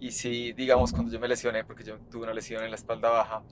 Y 0.00 0.12
si, 0.12 0.52
digamos, 0.52 0.92
cuando 0.92 1.12
yo 1.12 1.18
me 1.18 1.26
lesioné, 1.26 1.64
porque 1.64 1.82
yo 1.82 1.98
tuve 2.10 2.24
una 2.24 2.34
lesión 2.34 2.62
en 2.62 2.70
la 2.70 2.76
espalda 2.76 3.10
baja, 3.10 3.42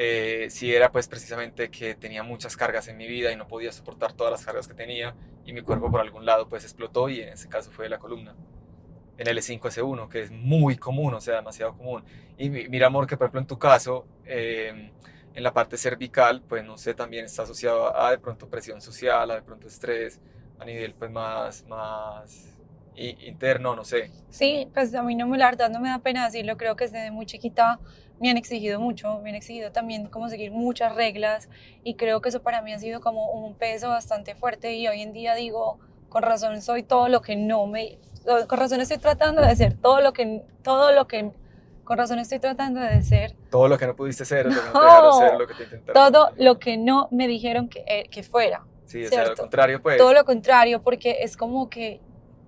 eh, 0.00 0.46
si 0.48 0.72
era 0.72 0.92
pues 0.92 1.08
precisamente 1.08 1.72
que 1.72 1.96
tenía 1.96 2.22
muchas 2.22 2.56
cargas 2.56 2.86
en 2.86 2.96
mi 2.96 3.08
vida 3.08 3.32
y 3.32 3.36
no 3.36 3.48
podía 3.48 3.72
soportar 3.72 4.12
todas 4.12 4.30
las 4.30 4.46
cargas 4.46 4.68
que 4.68 4.74
tenía 4.74 5.16
y 5.44 5.52
mi 5.52 5.60
cuerpo 5.60 5.90
por 5.90 6.00
algún 6.00 6.24
lado 6.24 6.48
pues 6.48 6.62
explotó 6.62 7.08
y 7.08 7.20
en 7.20 7.30
ese 7.30 7.48
caso 7.48 7.72
fue 7.72 7.88
la 7.88 7.98
columna 7.98 8.36
en 9.16 9.26
el 9.26 9.38
5S1 9.38 10.08
que 10.08 10.22
es 10.22 10.30
muy 10.30 10.76
común, 10.76 11.14
o 11.14 11.20
sea, 11.20 11.34
demasiado 11.34 11.76
común. 11.76 12.04
Y 12.38 12.48
mira 12.48 12.86
amor 12.86 13.08
que 13.08 13.16
por 13.16 13.24
ejemplo 13.24 13.40
en 13.40 13.46
tu 13.48 13.58
caso 13.58 14.06
em, 14.24 14.92
en 15.34 15.42
la 15.42 15.52
parte 15.52 15.76
cervical 15.76 16.42
pues 16.48 16.64
no 16.64 16.78
sé, 16.78 16.94
también 16.94 17.24
está 17.24 17.42
asociado 17.42 17.96
a, 18.00 18.12
de 18.12 18.18
pronto 18.18 18.48
presión 18.48 18.80
social, 18.80 19.28
a 19.32 19.34
de 19.34 19.42
pronto 19.42 19.66
estrés 19.66 20.20
a 20.60 20.64
nivel 20.64 20.94
pues 20.94 21.10
más, 21.10 21.66
más 21.66 22.56
interno, 22.94 23.74
no 23.74 23.84
sé. 23.84 24.12
Sí, 24.30 24.68
pues 24.72 24.94
a 24.94 25.02
mí 25.02 25.16
no 25.16 25.26
me 25.26 25.38
la 25.38 25.46
verdad 25.46 25.70
no 25.70 25.80
me 25.80 25.88
da 25.88 25.98
pena 25.98 26.24
decirlo, 26.26 26.56
creo 26.56 26.76
que 26.76 26.84
desde 26.84 27.10
muy 27.10 27.26
chiquita 27.26 27.80
me 28.20 28.30
han 28.30 28.36
exigido 28.36 28.80
mucho, 28.80 29.20
me 29.22 29.30
han 29.30 29.36
exigido 29.36 29.72
también 29.72 30.06
como 30.06 30.28
seguir 30.28 30.50
muchas 30.50 30.94
reglas 30.94 31.48
y 31.84 31.94
creo 31.94 32.20
que 32.20 32.28
eso 32.28 32.42
para 32.42 32.62
mí 32.62 32.72
ha 32.72 32.78
sido 32.78 33.00
como 33.00 33.30
un 33.32 33.54
peso 33.54 33.88
bastante 33.88 34.34
fuerte 34.34 34.74
y 34.74 34.88
hoy 34.88 35.02
en 35.02 35.12
día 35.12 35.34
digo, 35.34 35.78
con 36.08 36.22
razón 36.22 36.60
soy 36.62 36.82
todo 36.82 37.08
lo 37.08 37.22
que 37.22 37.36
no 37.36 37.66
me, 37.66 37.98
con 38.46 38.58
razón 38.58 38.80
estoy 38.80 38.98
tratando 38.98 39.42
de 39.42 39.54
ser 39.56 39.74
todo 39.74 40.00
lo 40.00 40.12
que, 40.12 40.42
todo 40.62 40.92
lo 40.92 41.06
que, 41.06 41.30
con 41.84 41.96
razón 41.96 42.18
estoy 42.18 42.38
tratando 42.38 42.80
de 42.80 43.02
ser. 43.02 43.34
Todo 43.50 43.68
lo 43.68 43.78
que 43.78 43.86
no 43.86 43.96
pudiste 43.96 44.24
ser, 44.24 44.46
lo 44.46 44.52
que 44.52 44.68
no 44.74 45.12
te 45.20 45.26
ser, 45.26 45.38
lo 45.38 45.46
que 45.46 45.54
te 45.54 45.62
intentaron. 45.64 46.12
Todo 46.12 46.30
lo 46.36 46.58
que 46.58 46.76
no 46.76 47.08
me 47.10 47.26
dijeron 47.26 47.68
que, 47.68 47.84
eh, 47.86 48.08
que 48.10 48.22
fuera. 48.22 48.64
Sí, 48.84 49.04
o 49.04 49.08
sea, 49.08 49.28
lo 49.28 49.34
contrario 49.34 49.82
pues. 49.82 49.98
Todo 49.98 50.12
lo 50.12 50.24
contrario, 50.24 50.82
porque 50.82 51.18
es 51.20 51.36
como 51.36 51.68
que 51.68 52.00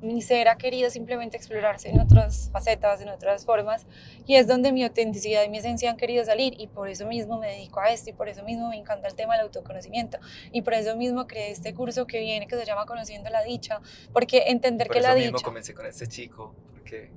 mi 0.03 0.23
ser 0.23 0.49
ha 0.49 0.57
querido 0.57 0.91
simplemente 0.91 1.37
explorarse 1.37 1.91
en 1.91 2.01
otras 2.01 2.51
facetas, 2.53 3.01
en 3.01 3.09
otras 3.09 3.45
formas, 3.45 3.87
y 4.27 4.37
es 4.37 4.47
donde 4.47 4.73
mi 4.73 4.83
autenticidad 4.85 5.45
y 5.45 5.49
mi 5.49 5.59
esencia 5.59 5.91
han 5.91 5.97
querido 5.97 6.25
salir, 6.25 6.55
y 6.59 6.67
por 6.67 6.89
eso 6.89 7.07
mismo 7.07 7.39
me 7.39 7.49
dedico 7.49 7.81
a 7.81 7.91
esto, 7.91 8.11
y 8.11 8.13
por 8.13 8.29
eso 8.29 8.43
mismo 8.45 8.69
me 8.69 8.77
encanta 8.77 9.09
el 9.09 9.15
tema 9.15 9.35
del 9.35 9.47
autoconocimiento, 9.47 10.19
y 10.53 10.63
por 10.63 10.75
eso 10.75 10.97
mismo 10.97 11.27
creé 11.27 11.51
este 11.51 11.75
curso 11.75 12.07
que 12.07 12.21
viene, 12.21 12.47
que 12.47 12.57
se 12.57 12.65
llama 12.65 12.87
Conociendo 12.87 13.31
la 13.31 13.43
Dicha, 13.43 13.81
porque 14.13 14.45
entender 14.47 14.89
que 14.89 15.01
la 15.01 15.15
dicha... 15.15 15.31
Por 15.31 15.37
eso 15.37 15.39
mismo 15.39 15.45
comencé 15.45 15.75
con 15.75 15.87
este 15.87 16.07
chico, 16.07 16.55
porque... 16.73 17.11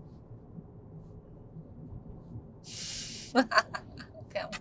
Te 4.31 4.39
amo. 4.39 4.51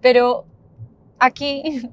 Pero 0.00 0.46
aquí 1.18 1.88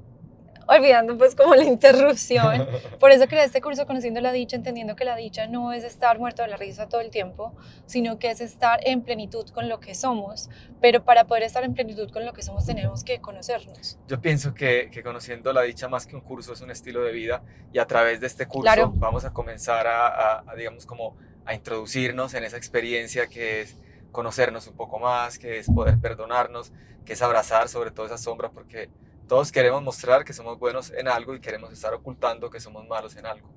olvidando 0.70 1.18
pues 1.18 1.34
como 1.34 1.54
la 1.54 1.64
interrupción. 1.64 2.68
Por 3.00 3.10
eso 3.10 3.26
creé 3.26 3.44
este 3.44 3.60
curso 3.60 3.86
Conociendo 3.86 4.20
la 4.20 4.32
Dicha, 4.32 4.56
entendiendo 4.56 4.96
que 4.96 5.04
la 5.04 5.16
dicha 5.16 5.46
no 5.46 5.72
es 5.72 5.84
estar 5.84 6.18
muerto 6.18 6.42
de 6.42 6.48
la 6.48 6.56
risa 6.56 6.88
todo 6.88 7.00
el 7.00 7.10
tiempo, 7.10 7.54
sino 7.86 8.18
que 8.18 8.30
es 8.30 8.40
estar 8.40 8.80
en 8.84 9.02
plenitud 9.02 9.48
con 9.50 9.68
lo 9.68 9.80
que 9.80 9.94
somos. 9.94 10.48
Pero 10.80 11.04
para 11.04 11.24
poder 11.24 11.42
estar 11.42 11.64
en 11.64 11.74
plenitud 11.74 12.10
con 12.10 12.24
lo 12.24 12.32
que 12.32 12.42
somos 12.42 12.64
tenemos 12.66 13.04
que 13.04 13.20
conocernos. 13.20 13.98
Yo 14.06 14.20
pienso 14.20 14.54
que, 14.54 14.88
que 14.90 15.02
Conociendo 15.02 15.52
la 15.52 15.62
Dicha 15.62 15.88
más 15.88 16.06
que 16.06 16.14
un 16.14 16.22
curso 16.22 16.52
es 16.52 16.60
un 16.60 16.70
estilo 16.70 17.02
de 17.02 17.10
vida 17.10 17.42
y 17.72 17.78
a 17.78 17.86
través 17.86 18.20
de 18.20 18.28
este 18.28 18.46
curso 18.46 18.92
vamos 18.94 19.24
a 19.24 19.32
comenzar 19.32 19.88
a, 19.88 20.38
a, 20.38 20.54
digamos 20.54 20.86
como 20.86 21.16
a 21.44 21.54
introducirnos 21.54 22.34
en 22.34 22.44
esa 22.44 22.56
experiencia 22.56 23.26
que 23.26 23.62
es 23.62 23.76
conocernos 24.12 24.68
un 24.68 24.76
poco 24.76 24.98
más, 24.98 25.38
que 25.38 25.58
es 25.58 25.66
poder 25.66 25.98
perdonarnos, 25.98 26.72
que 27.04 27.14
es 27.14 27.22
abrazar 27.22 27.68
sobre 27.68 27.90
todo 27.90 28.06
esa 28.06 28.18
sombra, 28.18 28.50
porque 28.50 28.88
todos 29.30 29.52
queremos 29.52 29.80
mostrar 29.80 30.24
que 30.24 30.32
somos 30.32 30.58
buenos 30.58 30.90
en 30.90 31.06
algo 31.06 31.36
y 31.36 31.40
queremos 31.40 31.72
estar 31.72 31.94
ocultando 31.94 32.50
que 32.50 32.58
somos 32.58 32.88
malos 32.88 33.14
en 33.14 33.26
algo. 33.26 33.48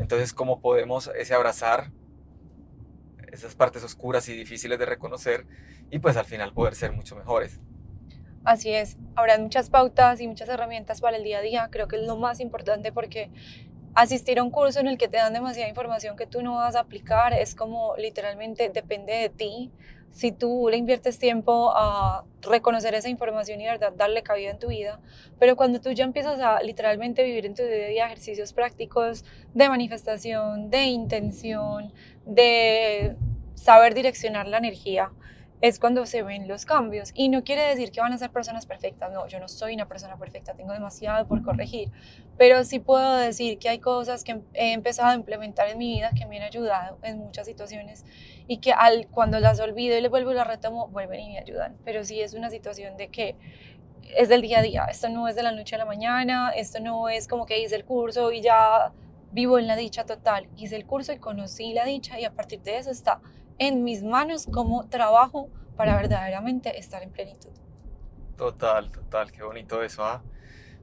Entonces, 0.00 0.32
¿cómo 0.32 0.60
podemos 0.60 1.08
ese 1.16 1.34
abrazar 1.34 1.92
esas 3.30 3.54
partes 3.54 3.84
oscuras 3.84 4.28
y 4.28 4.34
difíciles 4.34 4.76
de 4.76 4.86
reconocer 4.86 5.46
y 5.88 6.00
pues 6.00 6.16
al 6.16 6.24
final 6.24 6.52
poder 6.52 6.74
ser 6.74 6.90
mucho 6.90 7.14
mejores? 7.14 7.60
Así 8.42 8.72
es, 8.72 8.96
habrá 9.14 9.38
muchas 9.38 9.70
pautas 9.70 10.20
y 10.20 10.26
muchas 10.26 10.48
herramientas 10.48 11.00
para 11.00 11.16
el 11.16 11.22
día 11.22 11.38
a 11.38 11.42
día, 11.42 11.68
creo 11.70 11.86
que 11.86 11.94
es 11.94 12.02
lo 12.02 12.16
más 12.16 12.40
importante 12.40 12.90
porque 12.90 13.30
asistir 13.94 14.40
a 14.40 14.42
un 14.42 14.50
curso 14.50 14.80
en 14.80 14.88
el 14.88 14.98
que 14.98 15.06
te 15.06 15.18
dan 15.18 15.32
demasiada 15.32 15.68
información 15.68 16.16
que 16.16 16.26
tú 16.26 16.42
no 16.42 16.56
vas 16.56 16.74
a 16.74 16.80
aplicar 16.80 17.34
es 17.34 17.54
como 17.54 17.94
literalmente 17.96 18.68
depende 18.68 19.12
de 19.12 19.28
ti. 19.28 19.70
Si 20.10 20.32
tú 20.32 20.68
le 20.70 20.76
inviertes 20.76 21.18
tiempo 21.18 21.72
a 21.74 22.24
reconocer 22.42 22.94
esa 22.94 23.08
información 23.08 23.60
y 23.60 23.66
verdad 23.66 23.92
darle 23.96 24.22
cabida 24.22 24.50
en 24.50 24.58
tu 24.58 24.68
vida, 24.68 25.00
pero 25.38 25.56
cuando 25.56 25.80
tú 25.80 25.92
ya 25.92 26.04
empiezas 26.04 26.40
a 26.40 26.62
literalmente 26.62 27.22
vivir 27.22 27.46
en 27.46 27.54
tu 27.54 27.62
día 27.62 27.84
a 27.84 27.88
día 27.88 28.06
ejercicios 28.06 28.52
prácticos 28.52 29.24
de 29.54 29.68
manifestación, 29.68 30.68
de 30.70 30.84
intención, 30.84 31.92
de 32.26 33.16
saber 33.54 33.94
direccionar 33.94 34.48
la 34.48 34.58
energía, 34.58 35.12
es 35.60 35.78
cuando 35.78 36.06
se 36.06 36.22
ven 36.22 36.48
los 36.48 36.64
cambios. 36.64 37.10
Y 37.14 37.28
no 37.28 37.44
quiere 37.44 37.62
decir 37.62 37.90
que 37.90 38.00
van 38.00 38.12
a 38.12 38.18
ser 38.18 38.30
personas 38.30 38.66
perfectas, 38.66 39.12
no, 39.12 39.26
yo 39.26 39.40
no 39.40 39.48
soy 39.48 39.74
una 39.74 39.86
persona 39.86 40.16
perfecta, 40.16 40.54
tengo 40.54 40.72
demasiado 40.72 41.26
por 41.26 41.42
corregir, 41.42 41.90
pero 42.38 42.64
sí 42.64 42.78
puedo 42.78 43.16
decir 43.16 43.58
que 43.58 43.68
hay 43.68 43.78
cosas 43.78 44.24
que 44.24 44.40
he 44.54 44.72
empezado 44.72 45.10
a 45.10 45.14
implementar 45.14 45.68
en 45.68 45.78
mi 45.78 45.94
vida 45.94 46.10
que 46.16 46.26
me 46.26 46.38
han 46.38 46.44
ayudado 46.44 46.98
en 47.02 47.18
muchas 47.18 47.46
situaciones 47.46 48.04
y 48.46 48.58
que 48.58 48.72
al, 48.72 49.08
cuando 49.08 49.38
las 49.40 49.60
olvido 49.60 49.96
y 49.96 50.00
les 50.00 50.10
vuelvo 50.10 50.32
y 50.32 50.34
las 50.34 50.46
retomo, 50.46 50.88
vuelven 50.88 51.20
y 51.20 51.28
me 51.30 51.38
ayudan. 51.38 51.76
Pero 51.84 52.04
sí 52.04 52.20
es 52.20 52.34
una 52.34 52.50
situación 52.50 52.96
de 52.96 53.08
que 53.08 53.36
es 54.16 54.28
del 54.28 54.42
día 54.42 54.58
a 54.58 54.62
día, 54.62 54.84
esto 54.86 55.08
no 55.08 55.28
es 55.28 55.36
de 55.36 55.42
la 55.42 55.52
noche 55.52 55.76
a 55.76 55.78
la 55.78 55.84
mañana, 55.84 56.50
esto 56.50 56.80
no 56.80 57.08
es 57.08 57.28
como 57.28 57.46
que 57.46 57.60
hice 57.60 57.76
el 57.76 57.84
curso 57.84 58.32
y 58.32 58.40
ya 58.40 58.92
vivo 59.30 59.58
en 59.58 59.68
la 59.68 59.76
dicha 59.76 60.04
total, 60.04 60.48
hice 60.56 60.74
el 60.74 60.84
curso 60.84 61.12
y 61.12 61.18
conocí 61.18 61.72
la 61.74 61.84
dicha 61.84 62.18
y 62.18 62.24
a 62.24 62.32
partir 62.32 62.60
de 62.62 62.78
eso 62.78 62.90
está 62.90 63.20
en 63.60 63.84
mis 63.84 64.02
manos 64.02 64.46
como 64.50 64.88
trabajo 64.88 65.50
para 65.76 65.94
verdaderamente 65.94 66.78
estar 66.78 67.02
en 67.02 67.10
plenitud. 67.10 67.50
Total, 68.36 68.90
total, 68.90 69.30
qué 69.30 69.42
bonito 69.42 69.82
eso, 69.82 70.02
¿ah? 70.02 70.22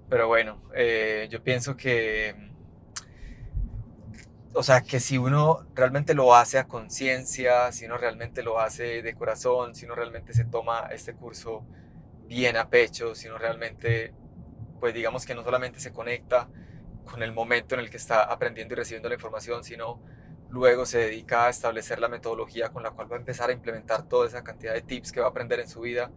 Pero 0.08 0.28
bueno, 0.28 0.62
eh, 0.76 1.28
yo 1.32 1.44
pienso 1.44 1.76
que, 1.76 2.36
o 4.54 4.62
sea, 4.62 4.82
que 4.82 5.00
si 5.00 5.18
uno 5.18 5.66
realmente 5.74 6.14
lo 6.14 6.36
hace 6.36 6.60
a 6.60 6.68
conciencia, 6.68 7.72
si 7.72 7.86
uno 7.86 7.98
realmente 7.98 8.44
lo 8.44 8.60
hace 8.60 9.02
de 9.02 9.16
corazón, 9.16 9.74
si 9.74 9.86
uno 9.86 9.96
realmente 9.96 10.34
se 10.34 10.46
toma 10.46 10.88
este 10.92 11.16
curso 11.16 11.66
bien 12.28 12.58
a 12.58 12.70
pecho, 12.70 13.16
si 13.16 13.28
uno 13.28 13.40
realmente, 13.40 14.14
pues 14.80 14.94
digamos 14.94 15.26
que 15.26 15.34
no 15.34 15.44
solamente 15.44 15.80
se 15.80 15.92
conecta 15.92 16.48
con 17.06 17.24
el 17.24 17.34
momento 17.34 17.74
en 17.74 17.82
el 17.82 17.90
que 17.90 17.98
está 17.98 18.22
aprendiendo 18.22 18.76
y 18.76 18.78
recibiendo 18.78 19.10
la 19.10 19.16
información, 19.16 19.64
sino 19.64 20.00
Luego 20.50 20.86
se 20.86 21.00
dedica 21.00 21.46
a 21.46 21.50
establecer 21.50 22.00
la 22.00 22.08
metodología 22.08 22.70
con 22.70 22.84
la 22.84 22.92
cual 22.92 23.12
va 23.12 23.16
a 23.16 23.20
empezar 23.20 23.50
a 23.50 23.54
implementar 23.54 24.04
toda 24.08 24.28
esa 24.28 24.44
cantidad 24.44 24.74
de 24.74 24.82
tips 24.82 25.12
que 25.12 25.20
va 25.20 25.28
a 25.28 25.30
aprender 25.30 25.60
en 25.60 25.68
su 25.68 25.82
vida. 25.82 26.12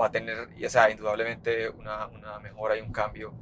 Va 0.00 0.06
a 0.06 0.10
tener, 0.10 0.48
o 0.64 0.70
sea, 0.70 0.90
indudablemente 0.90 1.68
una, 1.70 2.08
una 2.08 2.38
mejora 2.40 2.76
y 2.76 2.80
un 2.80 2.92
cambio 2.92 3.32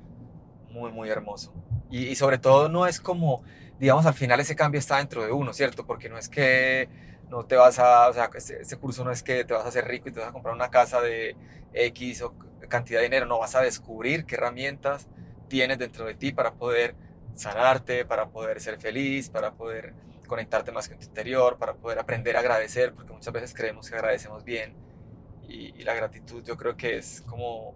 muy, 0.70 0.92
muy 0.92 1.08
hermoso. 1.08 1.54
Y, 1.90 2.08
y, 2.08 2.14
sobre 2.14 2.38
todo 2.38 2.68
no 2.68 2.86
es 2.86 3.00
como, 3.00 3.42
digamos, 3.78 4.06
al 4.06 4.14
final 4.14 4.40
ese 4.40 4.56
cambio 4.56 4.78
está 4.78 4.98
dentro 4.98 5.24
de 5.24 5.32
uno, 5.32 5.52
¿cierto? 5.52 5.86
Porque 5.86 6.08
no 6.08 6.18
es 6.18 6.28
que 6.28 6.88
no 7.32 7.46
te 7.46 7.56
vas 7.56 7.78
a, 7.78 8.08
o 8.08 8.12
sea, 8.12 8.30
este, 8.34 8.60
este 8.60 8.76
curso 8.76 9.04
no 9.04 9.10
es 9.10 9.22
que 9.22 9.44
te 9.44 9.54
vas 9.54 9.64
a 9.64 9.68
hacer 9.68 9.86
rico 9.86 10.08
y 10.08 10.12
te 10.12 10.20
vas 10.20 10.28
a 10.28 10.32
comprar 10.32 10.54
una 10.54 10.70
casa 10.70 11.00
de 11.00 11.34
X 11.72 12.22
o 12.22 12.34
cantidad 12.68 13.00
de 13.00 13.04
dinero, 13.04 13.26
no, 13.26 13.38
vas 13.38 13.54
a 13.54 13.62
descubrir 13.62 14.26
qué 14.26 14.34
herramientas 14.34 15.08
tienes 15.48 15.78
dentro 15.78 16.04
de 16.04 16.14
ti 16.14 16.32
para 16.32 16.54
poder 16.54 16.94
sanarte, 17.34 18.04
para 18.04 18.28
poder 18.28 18.60
ser 18.60 18.78
feliz, 18.78 19.28
para 19.28 19.52
poder 19.52 19.94
conectarte 20.26 20.72
más 20.72 20.88
con 20.88 20.98
tu 20.98 21.04
interior, 21.04 21.58
para 21.58 21.74
poder 21.74 21.98
aprender 21.98 22.36
a 22.36 22.40
agradecer, 22.40 22.94
porque 22.94 23.12
muchas 23.12 23.32
veces 23.32 23.54
creemos 23.54 23.88
que 23.88 23.96
agradecemos 23.96 24.44
bien. 24.44 24.74
Y, 25.46 25.82
la 25.82 25.94
gratitud 25.94 26.42
yo 26.42 26.56
creo 26.56 26.76
que 26.76 26.96
es 26.96 27.22
como 27.22 27.74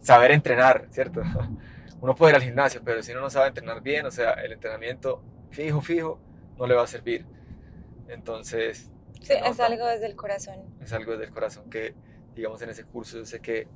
saber 0.00 0.32
entrenar, 0.32 0.88
¿cierto? 0.90 1.22
Uno 2.00 2.14
puede 2.14 2.32
ir 2.32 2.36
al 2.36 2.42
gimnasio, 2.42 2.82
pero 2.84 3.02
si 3.02 3.12
uno 3.12 3.22
no 3.22 3.30
sabe 3.30 3.48
entrenar 3.48 3.80
bien, 3.80 4.04
o 4.04 4.10
sea, 4.10 4.32
el 4.32 4.52
entrenamiento 4.52 5.22
fijo, 5.50 5.80
fijo, 5.80 6.20
no 6.58 6.66
le 6.66 6.74
va 6.74 6.82
a 6.82 6.86
servir. 6.86 7.24
Entonces... 8.08 8.90
Sí, 9.22 9.32
es 9.32 9.60
algo 9.60 9.86
desde 9.86 10.06
el 10.06 10.16
corazón. 10.16 10.56
Es 10.82 10.92
algo 10.92 11.12
desde 11.12 11.26
el 11.26 11.30
corazón 11.30 11.70
que, 11.70 11.94
digamos, 12.34 12.60
en 12.60 12.70
ese 12.70 12.84
curso 12.84 13.18
yo 13.18 13.24
sé 13.24 13.40
que 13.40 13.68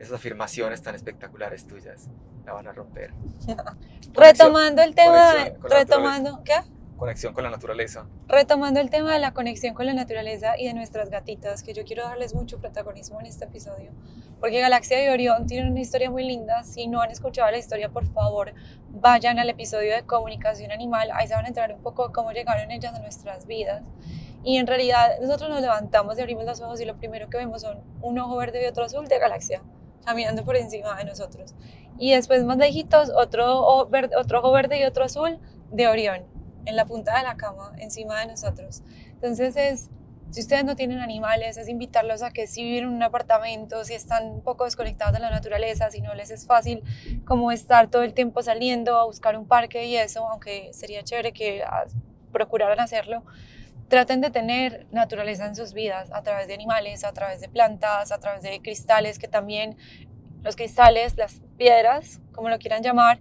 esas 0.00 0.14
afirmaciones 0.14 0.82
tan 0.82 0.94
espectaculares 0.94 1.66
tuyas 1.66 2.08
la 2.46 2.54
van 2.54 2.66
a 2.66 2.72
romper. 2.72 3.12
retomando 4.14 4.82
el 4.82 4.94
tema, 4.94 5.34
retomando, 5.62 6.42
¿qué? 6.42 6.54
Conexión 6.96 7.34
con 7.34 7.44
la 7.44 7.50
naturaleza. 7.50 8.06
Retomando 8.26 8.80
el 8.80 8.88
tema 8.88 9.12
de 9.12 9.18
la 9.18 9.32
conexión 9.34 9.74
con 9.74 9.84
la 9.84 9.92
naturaleza 9.92 10.58
y 10.58 10.66
de 10.66 10.74
nuestras 10.74 11.10
gatitas, 11.10 11.62
que 11.62 11.74
yo 11.74 11.84
quiero 11.84 12.04
darles 12.04 12.34
mucho 12.34 12.58
protagonismo 12.58 13.20
en 13.20 13.26
este 13.26 13.44
episodio, 13.44 13.90
porque 14.40 14.60
Galaxia 14.60 14.98
de 14.98 15.10
Orión 15.10 15.46
tiene 15.46 15.70
una 15.70 15.80
historia 15.80 16.10
muy 16.10 16.24
linda. 16.24 16.64
Si 16.64 16.86
no 16.86 17.02
han 17.02 17.10
escuchado 17.10 17.50
la 17.50 17.58
historia, 17.58 17.90
por 17.90 18.06
favor, 18.06 18.54
vayan 18.88 19.38
al 19.38 19.50
episodio 19.50 19.94
de 19.94 20.02
comunicación 20.04 20.72
animal, 20.72 21.10
ahí 21.12 21.28
se 21.28 21.34
van 21.34 21.44
a 21.44 21.48
enterar 21.48 21.74
un 21.74 21.82
poco 21.82 22.10
cómo 22.10 22.32
llegaron 22.32 22.70
ellas 22.70 22.94
a 22.94 23.00
nuestras 23.00 23.46
vidas. 23.46 23.82
Y 24.44 24.56
en 24.56 24.66
realidad 24.66 25.20
nosotros 25.20 25.50
nos 25.50 25.60
levantamos 25.60 26.16
y 26.16 26.22
abrimos 26.22 26.46
los 26.46 26.60
ojos 26.62 26.80
y 26.80 26.86
lo 26.86 26.96
primero 26.96 27.28
que 27.28 27.36
vemos 27.36 27.60
son 27.60 27.80
un 28.00 28.18
ojo 28.18 28.36
verde 28.38 28.64
y 28.64 28.66
otro 28.66 28.84
azul 28.84 29.06
de 29.06 29.18
Galaxia 29.18 29.60
caminando 30.04 30.44
por 30.44 30.56
encima 30.56 30.96
de 30.96 31.04
nosotros. 31.04 31.54
Y 31.98 32.12
después 32.12 32.44
más 32.44 32.56
lejitos, 32.56 33.10
otro, 33.10 33.66
otro 33.66 34.38
ojo 34.38 34.52
verde 34.52 34.80
y 34.80 34.84
otro 34.84 35.04
azul 35.04 35.38
de 35.70 35.86
Orión, 35.88 36.22
en 36.64 36.76
la 36.76 36.86
punta 36.86 37.16
de 37.16 37.24
la 37.24 37.36
cama, 37.36 37.72
encima 37.78 38.20
de 38.20 38.26
nosotros. 38.26 38.82
Entonces 39.06 39.56
es, 39.56 39.90
si 40.30 40.40
ustedes 40.40 40.64
no 40.64 40.76
tienen 40.76 41.00
animales, 41.00 41.56
es 41.56 41.68
invitarlos 41.68 42.22
a 42.22 42.30
que 42.30 42.46
si 42.46 42.62
viven 42.62 42.84
en 42.84 42.90
un 42.90 43.02
apartamento, 43.02 43.84
si 43.84 43.94
están 43.94 44.26
un 44.26 44.42
poco 44.42 44.64
desconectados 44.64 45.12
de 45.12 45.20
la 45.20 45.30
naturaleza, 45.30 45.90
si 45.90 46.00
no 46.00 46.14
les 46.14 46.30
es 46.30 46.46
fácil 46.46 46.82
como 47.26 47.52
estar 47.52 47.90
todo 47.90 48.02
el 48.02 48.14
tiempo 48.14 48.42
saliendo 48.42 48.96
a 48.98 49.04
buscar 49.04 49.36
un 49.36 49.46
parque 49.46 49.84
y 49.86 49.96
eso, 49.96 50.26
aunque 50.28 50.70
sería 50.72 51.02
chévere 51.02 51.32
que 51.32 51.62
ah, 51.64 51.84
procuraran 52.32 52.80
hacerlo, 52.80 53.24
traten 53.90 54.20
de 54.20 54.30
tener 54.30 54.86
naturaleza 54.92 55.46
en 55.46 55.56
sus 55.56 55.74
vidas 55.74 56.10
a 56.12 56.22
través 56.22 56.46
de 56.46 56.54
animales, 56.54 57.04
a 57.04 57.12
través 57.12 57.40
de 57.40 57.48
plantas, 57.48 58.12
a 58.12 58.18
través 58.18 58.40
de 58.42 58.62
cristales, 58.62 59.18
que 59.18 59.26
también 59.26 59.76
los 60.42 60.54
cristales, 60.54 61.16
las 61.18 61.42
piedras, 61.58 62.20
como 62.32 62.48
lo 62.48 62.58
quieran 62.58 62.84
llamar, 62.84 63.18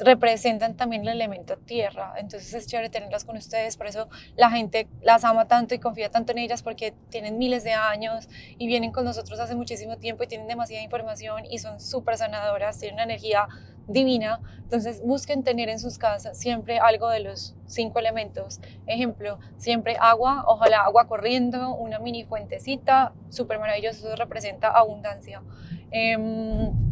representan 0.00 0.76
también 0.76 1.02
el 1.02 1.08
elemento 1.08 1.56
tierra. 1.56 2.14
Entonces 2.16 2.52
es 2.54 2.66
chévere 2.66 2.90
tenerlas 2.90 3.24
con 3.24 3.36
ustedes, 3.36 3.76
por 3.76 3.86
eso 3.86 4.08
la 4.36 4.50
gente 4.50 4.88
las 5.02 5.24
ama 5.24 5.46
tanto 5.46 5.74
y 5.74 5.78
confía 5.78 6.10
tanto 6.10 6.32
en 6.32 6.38
ellas 6.38 6.62
porque 6.62 6.94
tienen 7.10 7.38
miles 7.38 7.64
de 7.64 7.72
años 7.72 8.28
y 8.58 8.66
vienen 8.66 8.92
con 8.92 9.04
nosotros 9.04 9.38
hace 9.40 9.54
muchísimo 9.54 9.96
tiempo 9.98 10.24
y 10.24 10.26
tienen 10.26 10.48
demasiada 10.48 10.82
información 10.82 11.44
y 11.48 11.58
son 11.58 11.80
súper 11.80 12.16
sanadoras, 12.16 12.78
tienen 12.78 12.94
una 12.94 13.04
energía 13.04 13.48
divina. 13.86 14.40
Entonces 14.62 15.02
busquen 15.02 15.42
tener 15.42 15.68
en 15.68 15.78
sus 15.78 15.98
casas 15.98 16.38
siempre 16.38 16.78
algo 16.78 17.08
de 17.08 17.20
los 17.20 17.56
cinco 17.66 17.98
elementos. 17.98 18.60
Ejemplo, 18.86 19.38
siempre 19.58 19.96
agua, 20.00 20.44
ojalá 20.46 20.82
agua 20.82 21.08
corriendo, 21.08 21.74
una 21.74 21.98
mini 21.98 22.24
fuentecita, 22.24 23.12
súper 23.30 23.58
maravilloso, 23.58 24.14
representa 24.16 24.68
abundancia. 24.70 25.42
Em, 25.90 26.89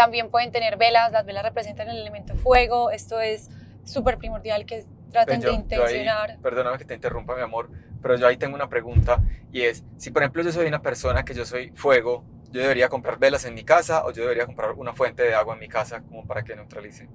también 0.00 0.30
pueden 0.30 0.50
tener 0.50 0.78
velas, 0.78 1.12
las 1.12 1.26
velas 1.26 1.42
representan 1.42 1.90
el 1.90 1.98
elemento 1.98 2.34
fuego, 2.34 2.90
esto 2.90 3.20
es 3.20 3.50
súper 3.84 4.16
primordial 4.16 4.64
que 4.64 4.86
traten 5.12 5.42
de 5.42 5.52
intencionar. 5.52 6.38
perdóname 6.40 6.78
que 6.78 6.86
te 6.86 6.94
interrumpa, 6.94 7.36
mi 7.36 7.42
amor, 7.42 7.68
pero 8.00 8.16
yo 8.16 8.26
ahí 8.26 8.38
tengo 8.38 8.54
una 8.54 8.70
pregunta 8.70 9.22
y 9.52 9.60
es, 9.60 9.84
si 9.98 10.10
por 10.10 10.22
ejemplo 10.22 10.42
yo 10.42 10.52
soy 10.52 10.66
una 10.66 10.80
persona 10.80 11.22
que 11.22 11.34
yo 11.34 11.44
soy 11.44 11.72
fuego, 11.72 12.24
yo 12.50 12.62
debería 12.62 12.88
comprar 12.88 13.18
velas 13.18 13.44
en 13.44 13.52
mi 13.52 13.62
casa 13.62 14.06
o 14.06 14.10
yo 14.10 14.22
debería 14.22 14.46
comprar 14.46 14.72
una 14.72 14.94
fuente 14.94 15.22
de 15.22 15.34
agua 15.34 15.52
en 15.52 15.60
mi 15.60 15.68
casa 15.68 16.00
como 16.00 16.26
para 16.26 16.44
que 16.44 16.56
neutralice. 16.56 17.06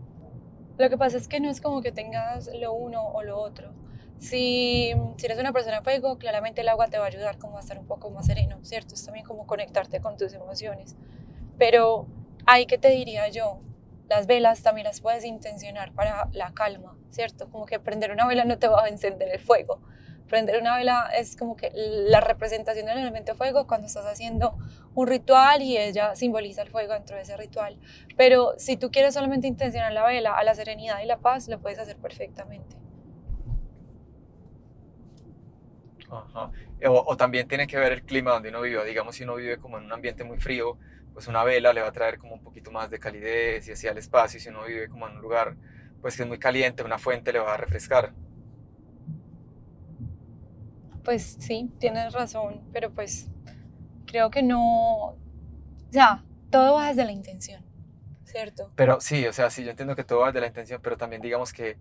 Lo 0.77 0.87
que 0.87 0.95
pasa 0.95 1.17
es 1.17 1.27
que 1.27 1.39
no 1.39 1.49
es 1.49 1.61
como 1.61 1.81
que 1.81 1.91
tengas 1.91 2.51
lo 2.53 2.71
uno 2.73 3.01
o 3.01 3.23
lo 3.23 3.39
otro. 3.39 3.73
Si, 4.19 4.93
si 5.17 5.25
eres 5.25 5.39
una 5.39 5.53
persona 5.53 5.81
fuego, 5.81 6.19
claramente 6.19 6.61
el 6.61 6.69
agua 6.69 6.87
te 6.87 6.99
va 6.99 7.05
a 7.05 7.07
ayudar 7.07 7.39
como 7.39 7.57
a 7.57 7.61
estar 7.61 7.79
un 7.79 7.87
poco 7.87 8.11
más 8.11 8.27
sereno, 8.27 8.59
¿cierto? 8.61 8.93
Es 8.93 9.03
también 9.03 9.25
como 9.25 9.47
conectarte 9.47 10.01
con 10.01 10.17
tus 10.17 10.33
emociones. 10.33 10.95
Pero 11.57 12.05
ahí 12.45 12.65
que 12.65 12.77
te 12.77 12.89
diría 12.89 13.27
yo, 13.29 13.61
las 14.07 14.27
velas 14.27 14.61
también 14.61 14.85
las 14.85 15.01
puedes 15.01 15.25
intencionar 15.25 15.93
para 15.93 16.29
la 16.31 16.53
calma, 16.53 16.97
¿cierto? 17.09 17.49
Como 17.49 17.65
que 17.65 17.79
prender 17.79 18.11
una 18.11 18.27
vela 18.27 18.45
no 18.45 18.57
te 18.59 18.67
va 18.67 18.85
a 18.85 18.87
encender 18.89 19.29
el 19.29 19.39
fuego, 19.39 19.81
Prender 20.27 20.59
una 20.59 20.75
vela 20.75 21.07
es 21.15 21.35
como 21.35 21.55
que 21.55 21.71
la 21.73 22.19
representación 22.19 22.87
del 22.87 22.97
elemento 22.97 23.35
fuego 23.35 23.67
cuando 23.67 23.85
estás 23.85 24.05
haciendo 24.07 24.57
un 24.95 25.07
ritual 25.07 25.61
y 25.61 25.77
ella 25.77 26.15
simboliza 26.15 26.63
el 26.63 26.69
fuego 26.69 26.93
dentro 26.93 27.15
de 27.15 27.21
ese 27.21 27.37
ritual. 27.37 27.77
Pero 28.17 28.53
si 28.57 28.75
tú 28.75 28.89
quieres 28.89 29.13
solamente 29.13 29.47
intencionar 29.47 29.93
la 29.93 30.03
vela 30.03 30.33
a 30.33 30.43
la 30.43 30.55
serenidad 30.55 30.99
y 31.03 31.05
la 31.05 31.17
paz, 31.17 31.47
lo 31.47 31.59
puedes 31.59 31.77
hacer 31.77 31.97
perfectamente. 31.97 32.75
Ajá. 36.09 36.51
O, 36.87 37.03
o, 37.07 37.17
también 37.17 37.47
tiene 37.47 37.67
que 37.67 37.77
ver 37.77 37.91
el 37.91 38.03
clima 38.03 38.31
donde 38.31 38.49
uno 38.49 38.61
vive. 38.61 38.83
Digamos, 38.85 39.15
si 39.15 39.23
uno 39.23 39.35
vive 39.35 39.57
como 39.57 39.77
en 39.77 39.85
un 39.85 39.93
ambiente 39.93 40.23
muy 40.23 40.39
frío, 40.39 40.77
pues 41.15 41.29
una 41.29 41.45
vela 41.45 41.71
le 41.71 41.81
va 41.81 41.87
a 41.87 41.91
traer 41.93 42.19
como 42.19 42.33
un 42.33 42.43
poquito 42.43 42.71
más 42.71 42.89
de 42.89 42.99
calidez 42.99 43.67
y 43.69 43.71
hacia 43.71 43.91
el 43.91 43.97
espacio. 43.97 44.37
Si 44.37 44.49
uno 44.49 44.65
vive 44.65 44.89
como 44.89 45.07
en 45.07 45.15
un 45.15 45.21
lugar 45.21 45.55
pues 46.01 46.17
que 46.17 46.23
es 46.23 46.27
muy 46.27 46.37
caliente, 46.37 46.83
una 46.83 46.99
fuente 46.99 47.31
le 47.31 47.39
va 47.39 47.53
a 47.53 47.57
refrescar. 47.57 48.13
Pues 51.05 51.37
sí, 51.39 51.71
tienes 51.79 52.13
razón, 52.13 52.61
pero 52.73 52.91
pues 52.91 53.29
creo 54.05 54.29
que 54.29 54.43
no, 54.43 55.11
o 55.11 55.17
sea, 55.89 56.23
todo 56.51 56.75
va 56.75 56.89
desde 56.89 57.05
la 57.05 57.11
intención, 57.13 57.63
¿cierto? 58.25 58.71
Pero 58.75 58.99
sí, 58.99 59.25
o 59.25 59.33
sea, 59.33 59.49
sí, 59.49 59.63
yo 59.63 59.71
entiendo 59.71 59.95
que 59.95 60.03
todo 60.03 60.19
va 60.19 60.27
desde 60.27 60.41
la 60.41 60.47
intención, 60.47 60.81
pero 60.83 60.97
también 60.97 61.21
digamos 61.21 61.53
que 61.53 61.77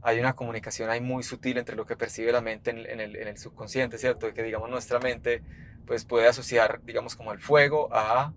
hay 0.00 0.18
una 0.18 0.34
comunicación 0.34 0.88
ahí 0.90 1.00
muy 1.00 1.22
sutil 1.22 1.58
entre 1.58 1.76
lo 1.76 1.84
que 1.84 1.96
percibe 1.96 2.32
la 2.32 2.40
mente 2.40 2.70
en, 2.70 2.78
el, 2.78 3.16
en 3.16 3.28
el, 3.28 3.36
subconsciente, 3.36 3.98
¿cierto? 3.98 4.32
Que 4.32 4.42
digamos 4.42 4.70
nuestra 4.70 4.98
mente 4.98 5.42
pues 5.86 6.04
puede 6.04 6.26
asociar, 6.26 6.80
digamos, 6.84 7.16
como 7.16 7.32
el 7.32 7.40
fuego 7.40 7.88
a, 7.92 8.32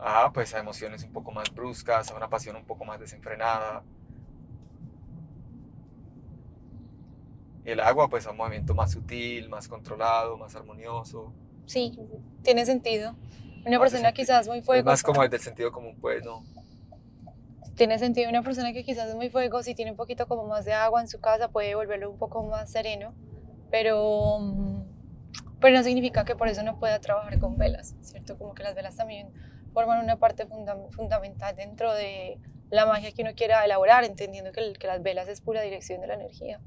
a, 0.00 0.32
pues, 0.32 0.54
a 0.54 0.60
emociones 0.60 1.04
un 1.04 1.12
poco 1.12 1.30
más 1.32 1.52
bruscas, 1.54 2.10
a 2.10 2.16
una 2.16 2.28
pasión 2.28 2.56
un 2.56 2.64
poco 2.64 2.84
más 2.84 2.98
desenfrenada. 2.98 3.82
Y 7.64 7.70
el 7.70 7.80
agua, 7.80 8.08
pues, 8.08 8.26
a 8.26 8.30
un 8.30 8.38
movimiento 8.38 8.74
más 8.74 8.92
sutil, 8.92 9.48
más 9.48 9.68
controlado, 9.68 10.36
más 10.38 10.54
armonioso. 10.56 11.32
Sí, 11.66 11.98
tiene 12.42 12.64
sentido. 12.64 13.14
Una 13.66 13.78
persona 13.78 14.12
quizás 14.12 14.48
muy 14.48 14.62
fuego. 14.62 14.84
más 14.84 15.02
como 15.02 15.22
el 15.22 15.38
sentido 15.38 15.70
común, 15.70 15.96
pues, 16.00 16.24
¿no? 16.24 16.42
tiene 17.80 17.98
sentido 17.98 18.28
una 18.28 18.42
persona 18.42 18.74
que 18.74 18.84
quizás 18.84 19.08
es 19.08 19.14
muy 19.14 19.30
fuego, 19.30 19.62
si 19.62 19.74
tiene 19.74 19.92
un 19.92 19.96
poquito 19.96 20.28
como 20.28 20.46
más 20.46 20.66
de 20.66 20.74
agua 20.74 21.00
en 21.00 21.08
su 21.08 21.18
casa 21.18 21.48
puede 21.48 21.74
volverlo 21.74 22.10
un 22.10 22.18
poco 22.18 22.42
más 22.42 22.70
sereno, 22.70 23.14
pero, 23.70 24.38
mm, 24.38 24.82
pero 25.60 25.78
no 25.78 25.82
significa 25.82 26.26
que 26.26 26.36
por 26.36 26.48
eso 26.48 26.62
no 26.62 26.78
pueda 26.78 27.00
trabajar 27.00 27.38
con 27.38 27.56
velas, 27.56 27.96
¿cierto? 28.02 28.36
Como 28.36 28.54
que 28.54 28.64
las 28.64 28.74
velas 28.74 28.96
también 28.96 29.30
forman 29.72 30.02
una 30.02 30.16
parte 30.16 30.46
fundamental 30.90 31.54
dentro 31.56 31.92
de 31.92 32.38
la 32.70 32.86
magia 32.86 33.12
que 33.12 33.22
uno 33.22 33.32
quiera 33.34 33.64
elaborar, 33.64 34.04
entendiendo 34.04 34.52
que, 34.52 34.74
las 34.86 35.02
velas 35.02 35.28
es 35.28 35.40
pura 35.40 35.60
dirección 35.62 36.00
de 36.00 36.06
la 36.06 36.14
energía. 36.14 36.60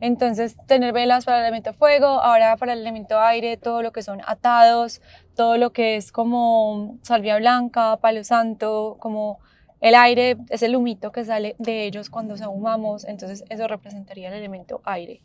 Entonces, 0.00 0.56
tener 0.66 0.92
velas 0.92 1.24
para 1.24 1.38
el 1.38 1.44
elemento 1.44 1.72
fuego, 1.72 2.06
ahora 2.06 2.56
para 2.56 2.72
el 2.72 2.80
elemento 2.80 3.20
aire, 3.20 3.56
todo 3.56 3.82
lo 3.82 3.92
que 3.92 4.02
son 4.02 4.20
atados, 4.26 5.00
todo 5.36 5.58
lo 5.58 5.72
que 5.72 5.94
es 5.94 6.10
como 6.10 6.98
salvia 7.02 7.36
blanca, 7.36 7.96
palo 7.98 8.24
santo, 8.24 8.96
como 8.98 9.38
el 9.80 9.94
aire 9.94 10.38
es 10.48 10.62
el 10.62 10.74
humito 10.74 11.12
que 11.12 11.24
sale 11.24 11.54
de 11.58 11.84
ellos 11.84 12.10
cuando 12.10 12.36
se 12.36 12.42
ahumamos, 12.42 13.04
entonces 13.04 13.44
eso 13.48 13.68
representaría 13.68 14.28
el 14.28 14.34
elemento 14.34 14.80
aire. 14.84 15.22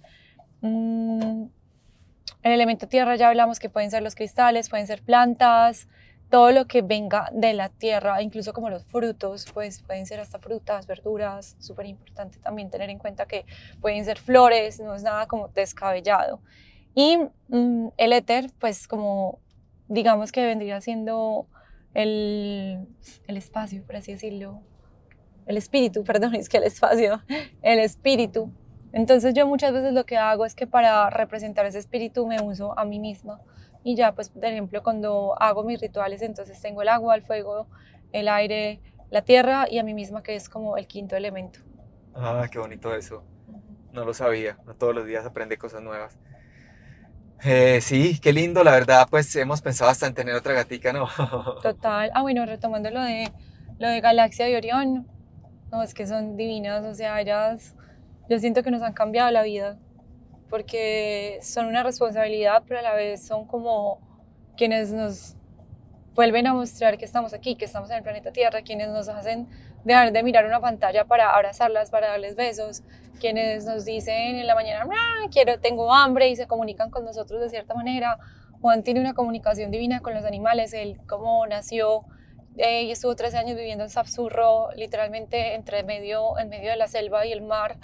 Mm, 0.62 1.46
el 2.44 2.52
elemento 2.52 2.88
tierra 2.88 3.16
ya 3.16 3.30
hablamos 3.30 3.60
que 3.60 3.70
pueden 3.70 3.92
ser 3.92 4.04
los 4.04 4.16
cristales, 4.16 4.70
pueden 4.70 4.88
ser 4.88 5.02
plantas, 5.02 5.88
todo 6.30 6.52
lo 6.52 6.66
que 6.66 6.82
venga 6.82 7.30
de 7.34 7.54
la 7.54 7.70
tierra, 7.70 8.22
incluso 8.22 8.54
como 8.54 8.70
los 8.70 8.86
frutos, 8.86 9.46
pues 9.54 9.82
pueden 9.82 10.06
ser 10.06 10.20
hasta 10.20 10.40
frutas, 10.40 10.86
verduras, 10.86 11.56
súper 11.60 11.86
importante 11.86 12.40
también 12.40 12.70
tener 12.70 12.90
en 12.90 13.00
cuenta 13.00 13.26
que 13.26 13.46
pueden 13.82 14.04
ser 14.04 14.18
flores, 14.20 14.80
no 14.80 14.94
es 14.96 15.04
nada 15.04 15.28
como 15.28 15.48
descabellado. 15.50 16.42
Y 16.96 17.18
mm, 17.48 17.90
el 17.98 18.14
éter, 18.14 18.52
pues 18.60 18.88
como 18.88 19.40
digamos 19.88 20.32
que 20.32 20.46
vendría 20.46 20.82
siendo 20.82 21.48
el, 21.94 22.88
el 23.28 23.38
espacio, 23.38 23.84
por 23.84 23.96
así 23.96 24.12
decirlo, 24.12 24.62
el 25.46 25.58
espíritu, 25.58 26.04
perdón, 26.06 26.36
es 26.36 26.50
que 26.50 26.58
el 26.58 26.64
espacio, 26.64 27.22
el 27.62 27.80
espíritu. 27.80 28.52
Entonces 28.94 29.34
yo 29.34 29.48
muchas 29.48 29.74
veces 29.74 29.94
lo 29.94 30.06
que 30.06 30.18
hago 30.18 30.46
es 30.46 30.56
que 30.56 30.68
para 30.68 31.10
representar 31.10 31.66
ese 31.66 31.80
espíritu 31.80 32.26
me 32.26 32.42
uso 32.42 32.78
a 32.78 32.86
mí 32.86 33.00
misma 33.00 33.40
y 33.84 33.96
ya, 33.96 34.14
pues, 34.14 34.30
por 34.30 34.44
ejemplo, 34.44 34.84
cuando 34.84 35.36
hago 35.42 35.64
mis 35.64 35.80
rituales, 35.80 36.22
entonces 36.22 36.62
tengo 36.62 36.82
el 36.82 36.90
agua, 36.90 37.16
el 37.16 37.22
fuego, 37.22 37.68
el 38.12 38.28
aire, 38.28 38.82
la 39.10 39.22
tierra 39.22 39.66
y 39.70 39.80
a 39.80 39.84
mí 39.84 39.94
misma, 39.94 40.24
que 40.24 40.36
es 40.36 40.50
como 40.50 40.76
el 40.78 40.88
quinto 40.88 41.16
elemento. 41.16 41.60
Ah, 42.14 42.48
qué 42.52 42.60
bonito 42.60 42.94
eso. 42.94 43.24
No 43.94 44.04
lo 44.04 44.14
sabía. 44.14 44.58
No 44.66 44.76
todos 44.76 44.94
los 44.94 45.06
días 45.06 45.26
aprende 45.26 45.58
cosas 45.58 45.82
nuevas. 45.82 46.18
Eh, 47.44 47.80
sí, 47.82 48.20
qué 48.20 48.34
lindo, 48.34 48.64
la 48.64 48.72
verdad, 48.72 49.08
pues 49.10 49.34
hemos 49.36 49.62
pensado 49.62 49.92
hasta 49.92 50.08
en 50.08 50.14
tener 50.14 50.36
otra 50.36 50.54
gatica, 50.54 50.92
¿no? 50.92 51.08
Total. 51.62 52.12
Ah, 52.14 52.24
bueno, 52.24 52.46
retomando 52.46 52.90
lo 52.90 53.02
de, 53.02 53.32
lo 53.78 53.88
de 53.88 54.02
Galaxia 54.02 54.50
y 54.50 54.56
Orión, 54.56 55.08
no, 55.72 55.84
es 55.84 55.94
que 55.94 56.08
son 56.08 56.36
divinas, 56.36 56.84
o 56.84 56.96
sea, 56.96 57.22
ellas, 57.22 57.76
yo 58.30 58.40
siento 58.40 58.64
que 58.64 58.72
nos 58.72 58.82
han 58.82 58.94
cambiado 58.94 59.32
la 59.32 59.44
vida 59.44 59.78
porque 60.50 61.40
son 61.42 61.66
una 61.66 61.84
responsabilidad, 61.84 62.64
pero 62.68 62.80
a 62.80 62.84
la 62.84 62.94
vez 62.94 63.26
son 63.26 63.46
como 63.46 64.00
quienes 64.56 64.92
nos 64.92 65.36
vuelven 66.16 66.48
a 66.48 66.54
mostrar 66.54 66.98
que 66.98 67.06
estamos 67.06 67.34
aquí, 67.34 67.56
que 67.56 67.66
estamos 67.66 67.90
en 67.92 67.98
el 67.98 68.04
planeta 68.04 68.32
Tierra, 68.32 68.62
quienes 68.62 68.90
nos 68.90 69.08
hacen 69.08 69.48
dejar 69.84 70.12
de 70.12 70.24
mirar 70.24 70.46
una 70.46 70.60
pantalla 70.60 71.06
para 71.06 71.32
abrazarlas, 71.32 71.92
para 71.92 72.08
darles 72.08 72.36
besos, 72.36 72.82
quienes 73.20 73.66
nos 73.66 73.86
dicen 73.86 74.38
en 74.38 74.48
la 74.48 74.56
mañana, 74.56 74.86
ah, 74.92 75.28
quiero, 75.32 75.60
tengo 75.60 75.94
hambre 75.94 76.30
y 76.30 76.36
se 76.36 76.48
comunican 76.48 76.90
con 76.90 77.06
nosotros 77.06 77.42
de 77.42 77.50
cierta 77.50 77.74
manera. 77.74 78.18
Juan 78.62 78.84
tiene 78.84 79.00
una 79.00 79.14
comunicación 79.14 79.70
divina 79.70 80.00
con 80.00 80.14
los 80.14 80.26
animales, 80.26 80.74
él 80.74 81.00
como 81.08 81.46
nació 81.46 82.06
eh, 82.58 82.84
y 82.84 82.92
estuvo 82.92 83.16
13 83.16 83.38
años 83.38 83.56
viviendo 83.56 83.84
en 83.84 83.90
Sapsurro, 83.92 84.72
literalmente 84.76 85.54
entre 85.54 85.84
medio, 85.84 86.40
en 86.40 86.50
medio 86.50 86.72
de 86.72 86.78
la 86.78 86.88
selva 86.88 87.26
y 87.28 87.32
el 87.32 87.42
mar, 87.44 87.78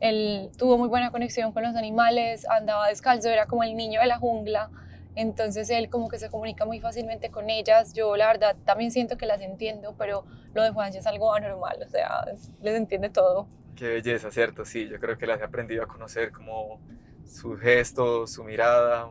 él 0.00 0.50
tuvo 0.58 0.78
muy 0.78 0.88
buena 0.88 1.10
conexión 1.10 1.52
con 1.52 1.62
los 1.62 1.76
animales, 1.76 2.48
andaba 2.48 2.88
descalzo, 2.88 3.28
era 3.28 3.46
como 3.46 3.62
el 3.64 3.76
niño 3.76 4.00
de 4.00 4.06
la 4.06 4.18
jungla. 4.18 4.70
Entonces 5.14 5.70
él 5.70 5.88
como 5.88 6.08
que 6.08 6.18
se 6.18 6.28
comunica 6.28 6.66
muy 6.66 6.78
fácilmente 6.80 7.30
con 7.30 7.48
ellas. 7.48 7.94
Yo 7.94 8.16
la 8.16 8.26
verdad 8.26 8.54
también 8.64 8.90
siento 8.90 9.16
que 9.16 9.24
las 9.26 9.40
entiendo, 9.40 9.94
pero 9.96 10.24
lo 10.52 10.62
de 10.62 10.70
Juan 10.70 10.94
es 10.94 11.06
algo 11.06 11.32
anormal, 11.32 11.78
o 11.84 11.88
sea, 11.88 12.26
les 12.62 12.74
entiende 12.74 13.08
todo. 13.08 13.46
Qué 13.74 13.88
belleza, 13.88 14.30
¿cierto? 14.30 14.64
Sí, 14.64 14.88
yo 14.88 14.98
creo 15.00 15.16
que 15.18 15.26
las 15.26 15.40
he 15.40 15.44
aprendido 15.44 15.82
a 15.82 15.86
conocer 15.86 16.32
como 16.32 16.80
su 17.26 17.56
gesto, 17.56 18.26
su 18.26 18.44
mirada. 18.44 19.10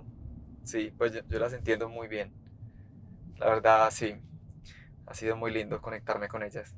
Sí, 0.64 0.92
pues 0.98 1.14
yo, 1.14 1.22
yo 1.28 1.40
las 1.40 1.54
entiendo 1.54 1.90
muy 1.90 2.08
bien. 2.08 2.32
La 3.38 3.48
verdad, 3.48 3.90
sí. 3.92 4.16
Ha 5.08 5.14
sido 5.14 5.36
muy 5.36 5.52
lindo 5.52 5.82
conectarme 5.82 6.28
con 6.28 6.42
ellas. 6.42 6.76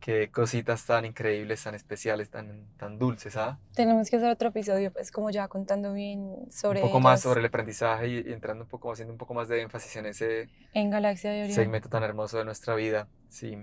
Qué 0.00 0.30
cositas 0.30 0.86
tan 0.86 1.04
increíbles, 1.04 1.62
tan 1.62 1.74
especiales, 1.74 2.30
tan, 2.30 2.66
tan 2.78 2.98
dulces, 2.98 3.36
¿ah? 3.36 3.58
Tenemos 3.74 4.08
que 4.08 4.16
hacer 4.16 4.30
otro 4.30 4.48
episodio, 4.48 4.90
pues 4.92 5.12
como 5.12 5.30
ya 5.30 5.46
contando 5.48 5.92
bien 5.92 6.50
sobre 6.50 6.80
Un 6.80 6.88
poco 6.88 7.00
más 7.00 7.20
sobre 7.20 7.40
el 7.40 7.46
aprendizaje 7.46 8.08
y, 8.08 8.32
entrando 8.32 8.64
un 8.64 8.70
poco, 8.70 8.90
haciendo 8.90 9.12
un 9.12 9.18
poco 9.18 9.34
más 9.34 9.48
de 9.48 9.60
énfasis 9.60 9.96
en 9.96 10.06
ese... 10.06 10.48
En 10.72 10.88
Galaxia 10.88 11.30
de 11.30 11.42
Orión. 11.42 11.54
Segmento 11.54 11.90
tan 11.90 12.02
hermoso 12.02 12.38
de 12.38 12.46
nuestra 12.46 12.74
vida, 12.74 13.08
sí. 13.28 13.58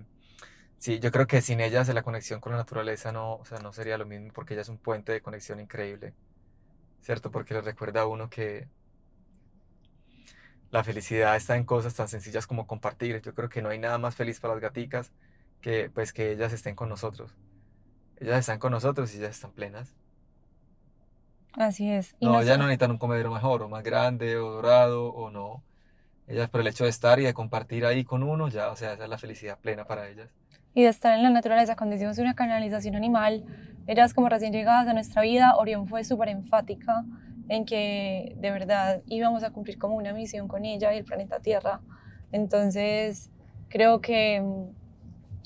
Sí, 0.77 0.99
yo 0.99 1.11
creo 1.11 1.25
que 1.25 1.41
sin 1.41 1.59
ellas 1.59 1.87
la 1.91 2.03
conexión 2.03 2.39
con 2.39 2.51
la 2.51 2.59
naturaleza 2.59 3.11
no, 3.11 3.37
o 3.37 3.45
sea, 3.45 3.57
no 3.57 3.73
sería 3.73 3.97
lo 3.97 4.05
mismo 4.05 4.31
porque 4.31 4.53
ella 4.53 4.61
es 4.61 4.69
un 4.69 4.77
puente 4.77 5.11
de 5.11 5.21
conexión 5.21 5.59
increíble, 5.59 6.13
¿cierto? 7.01 7.31
Porque 7.31 7.55
le 7.55 7.61
recuerda 7.61 8.01
a 8.01 8.05
uno 8.05 8.29
que 8.29 8.67
la 10.69 10.83
felicidad 10.83 11.35
está 11.35 11.55
en 11.55 11.63
cosas 11.63 11.95
tan 11.95 12.07
sencillas 12.07 12.45
como 12.45 12.67
compartir. 12.67 13.21
Yo 13.21 13.33
creo 13.33 13.49
que 13.49 13.63
no 13.63 13.69
hay 13.69 13.79
nada 13.79 13.97
más 13.97 14.15
feliz 14.15 14.39
para 14.39 14.53
las 14.53 14.61
gaticas 14.61 15.11
que 15.61 15.89
pues 15.89 16.13
que 16.13 16.31
ellas 16.31 16.53
estén 16.53 16.75
con 16.75 16.89
nosotros. 16.89 17.35
Ellas 18.19 18.39
están 18.39 18.59
con 18.59 18.71
nosotros 18.71 19.13
y 19.13 19.17
ellas 19.17 19.31
están 19.31 19.51
plenas. 19.51 19.95
Así 21.53 21.89
es. 21.89 22.15
no, 22.21 22.39
ellas 22.39 22.57
no 22.57 22.65
necesitan 22.65 22.91
un 22.91 22.97
comedero 22.97 23.31
mejor 23.31 23.63
o 23.63 23.69
más 23.69 23.83
grande 23.83 24.37
o 24.37 24.51
dorado 24.51 25.07
o 25.07 25.31
no. 25.31 25.63
Ellas 26.27 26.49
por 26.49 26.61
el 26.61 26.67
hecho 26.67 26.83
de 26.83 26.89
estar 26.89 27.19
y 27.19 27.23
de 27.23 27.33
compartir 27.33 27.85
ahí 27.85 28.03
con 28.03 28.21
uno, 28.21 28.49
ya, 28.49 28.69
o 28.69 28.75
sea, 28.75 28.93
esa 28.93 29.05
es 29.05 29.09
la 29.09 29.17
felicidad 29.17 29.57
plena 29.59 29.85
para 29.85 30.07
ellas. 30.07 30.29
Y 30.73 30.83
de 30.83 30.89
estar 30.89 31.17
en 31.17 31.23
la 31.23 31.29
naturaleza, 31.29 31.75
cuando 31.75 31.95
hicimos 31.95 32.17
una 32.19 32.35
canalización 32.35 32.95
animal, 32.95 33.45
ellas 33.87 34.13
como 34.13 34.29
recién 34.29 34.51
llegadas 34.51 34.87
a 34.87 34.93
nuestra 34.93 35.21
vida, 35.21 35.55
Orión 35.55 35.87
fue 35.87 36.03
súper 36.03 36.29
enfática 36.29 37.05
en 37.49 37.65
que 37.65 38.35
de 38.37 38.51
verdad 38.51 39.01
íbamos 39.07 39.43
a 39.43 39.51
cumplir 39.51 39.77
como 39.77 39.95
una 39.95 40.13
misión 40.13 40.47
con 40.47 40.65
ella 40.65 40.93
y 40.93 40.97
el 40.97 41.05
planeta 41.05 41.39
Tierra. 41.39 41.79
Entonces, 42.31 43.31
creo 43.69 44.01
que 44.01 44.43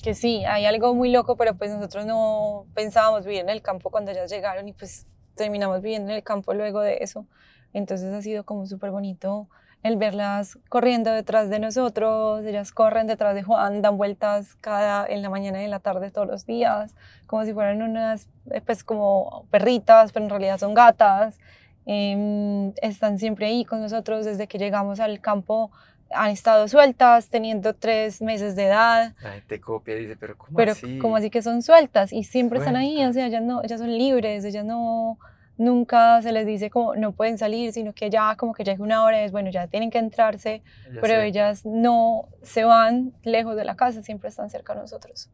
que 0.02 0.14
sí, 0.14 0.44
hay 0.44 0.66
algo 0.66 0.94
muy 0.94 1.10
loco, 1.10 1.36
pero 1.36 1.54
pues 1.54 1.70
nosotros 1.70 2.04
no 2.04 2.66
pensábamos 2.74 3.24
vivir 3.24 3.40
en 3.40 3.48
el 3.48 3.62
campo 3.62 3.90
cuando 3.90 4.10
ellas 4.10 4.30
llegaron 4.30 4.68
y 4.68 4.72
pues 4.72 5.06
terminamos 5.36 5.80
viviendo 5.80 6.10
en 6.10 6.16
el 6.16 6.22
campo 6.24 6.52
luego 6.54 6.80
de 6.80 6.98
eso. 7.00 7.26
Entonces 7.72 8.12
ha 8.12 8.20
sido 8.20 8.44
como 8.44 8.66
súper 8.66 8.90
bonito 8.90 9.48
el 9.82 9.96
verlas 9.96 10.58
corriendo 10.68 11.10
detrás 11.10 11.50
de 11.50 11.58
nosotros, 11.58 12.44
ellas 12.44 12.70
corren 12.72 13.06
detrás 13.06 13.34
de 13.34 13.42
Juan, 13.42 13.82
dan 13.82 13.96
vueltas 13.96 14.54
cada 14.60 15.06
en 15.06 15.22
la 15.22 15.30
mañana 15.30 15.60
y 15.60 15.64
en 15.64 15.70
la 15.70 15.80
tarde 15.80 16.10
todos 16.10 16.28
los 16.28 16.46
días, 16.46 16.94
como 17.26 17.44
si 17.44 17.52
fueran 17.52 17.82
unas, 17.82 18.28
eh, 18.50 18.60
pues 18.60 18.84
como 18.84 19.46
perritas, 19.50 20.12
pero 20.12 20.24
en 20.24 20.30
realidad 20.30 20.58
son 20.58 20.74
gatas. 20.74 21.38
Em, 21.84 22.72
están 22.80 23.18
siempre 23.18 23.46
ahí 23.46 23.64
con 23.64 23.80
nosotros 23.80 24.24
desde 24.24 24.46
que 24.46 24.58
llegamos 24.58 25.00
al 25.00 25.20
campo 25.20 25.70
han 26.14 26.30
estado 26.30 26.68
sueltas, 26.68 27.28
teniendo 27.28 27.74
tres 27.74 28.20
meses 28.20 28.54
de 28.54 28.66
edad. 28.66 29.14
La 29.22 29.32
gente 29.32 29.60
copia 29.60 29.96
y 29.96 30.02
dice, 30.02 30.16
pero 30.16 30.36
¿cómo 30.36 30.56
pero 30.56 30.72
así? 30.72 30.98
como 30.98 31.16
así 31.16 31.30
que 31.30 31.42
son 31.42 31.62
sueltas? 31.62 32.12
Y 32.12 32.24
siempre 32.24 32.58
están 32.58 32.76
ahí, 32.76 33.02
o 33.04 33.12
sea, 33.12 33.26
ellas, 33.26 33.42
no, 33.42 33.62
ellas 33.62 33.80
son 33.80 33.96
libres, 33.96 34.44
ellas 34.44 34.64
no, 34.64 35.18
nunca 35.56 36.20
se 36.22 36.32
les 36.32 36.46
dice 36.46 36.70
como 36.70 36.94
no 36.96 37.12
pueden 37.12 37.38
salir, 37.38 37.72
sino 37.72 37.92
que 37.92 38.10
ya 38.10 38.36
como 38.36 38.52
que 38.52 38.64
ya 38.64 38.72
es 38.72 38.80
una 38.80 39.04
hora, 39.04 39.22
es 39.22 39.32
bueno, 39.32 39.50
ya 39.50 39.66
tienen 39.66 39.90
que 39.90 39.98
entrarse, 39.98 40.62
pero 41.00 41.20
ellas 41.20 41.64
no 41.64 42.28
se 42.42 42.64
van 42.64 43.12
lejos 43.22 43.56
de 43.56 43.64
la 43.64 43.76
casa, 43.76 44.02
siempre 44.02 44.28
están 44.28 44.50
cerca 44.50 44.74
de 44.74 44.80
nosotros. 44.80 45.30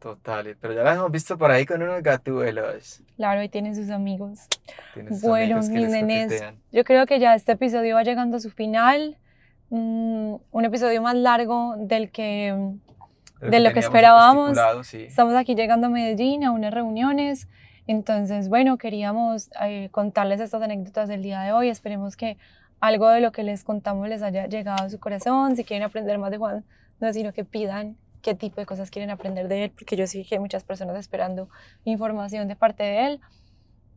Total, 0.00 0.56
pero 0.58 0.72
ya 0.72 0.82
las 0.82 0.96
hemos 0.96 1.12
visto 1.12 1.36
por 1.36 1.50
ahí 1.50 1.66
con 1.66 1.82
unos 1.82 2.02
gatuelos. 2.02 3.02
Claro, 3.16 3.40
ahí 3.40 3.50
tienen 3.50 3.76
sus 3.76 3.90
amigos. 3.90 4.48
bueno, 5.20 5.58
mis 5.58 5.88
nenes, 5.90 6.42
yo 6.72 6.84
creo 6.84 7.04
que 7.04 7.20
ya 7.20 7.34
este 7.34 7.52
episodio 7.52 7.96
va 7.96 8.02
llegando 8.02 8.38
a 8.38 8.40
su 8.40 8.50
final. 8.50 9.18
Mm, 9.68 10.36
un 10.50 10.64
episodio 10.64 11.02
más 11.02 11.14
largo 11.16 11.74
del 11.76 12.10
que, 12.10 12.56
de 13.42 13.60
lo 13.60 13.72
que, 13.74 13.80
esperábamos. 13.80 14.58
Estamos 14.94 15.34
aquí 15.34 15.54
llegando 15.54 15.88
a 15.88 15.90
Medellín 15.90 16.44
a 16.44 16.50
unas 16.50 16.72
reuniones. 16.72 17.46
Entonces, 17.86 18.48
bueno, 18.48 18.78
queríamos 18.78 19.50
eh, 19.62 19.90
contarles 19.90 20.40
estas 20.40 20.62
anécdotas 20.62 21.10
del 21.10 21.22
día 21.22 21.42
de 21.42 21.52
hoy. 21.52 21.68
Esperemos 21.68 22.16
que 22.16 22.38
algo 22.80 23.06
de 23.10 23.20
lo 23.20 23.32
que 23.32 23.42
les 23.42 23.64
contamos 23.64 24.08
les 24.08 24.22
haya 24.22 24.46
llegado 24.46 24.82
a 24.82 24.88
su 24.88 24.98
corazón. 24.98 25.56
Si 25.56 25.64
quieren 25.64 25.86
aprender 25.86 26.16
más 26.16 26.30
de 26.30 26.38
Juan, 26.38 26.64
no 27.00 27.12
sino 27.12 27.34
que 27.34 27.44
pidan 27.44 27.98
qué 28.22 28.34
tipo 28.34 28.60
de 28.60 28.66
cosas 28.66 28.90
quieren 28.90 29.10
aprender 29.10 29.48
de 29.48 29.64
él, 29.64 29.70
porque 29.70 29.96
yo 29.96 30.06
sí 30.06 30.24
que 30.24 30.36
hay 30.36 30.38
muchas 30.40 30.64
personas 30.64 30.96
esperando 30.96 31.48
información 31.84 32.48
de 32.48 32.56
parte 32.56 32.82
de 32.82 33.06
él. 33.06 33.20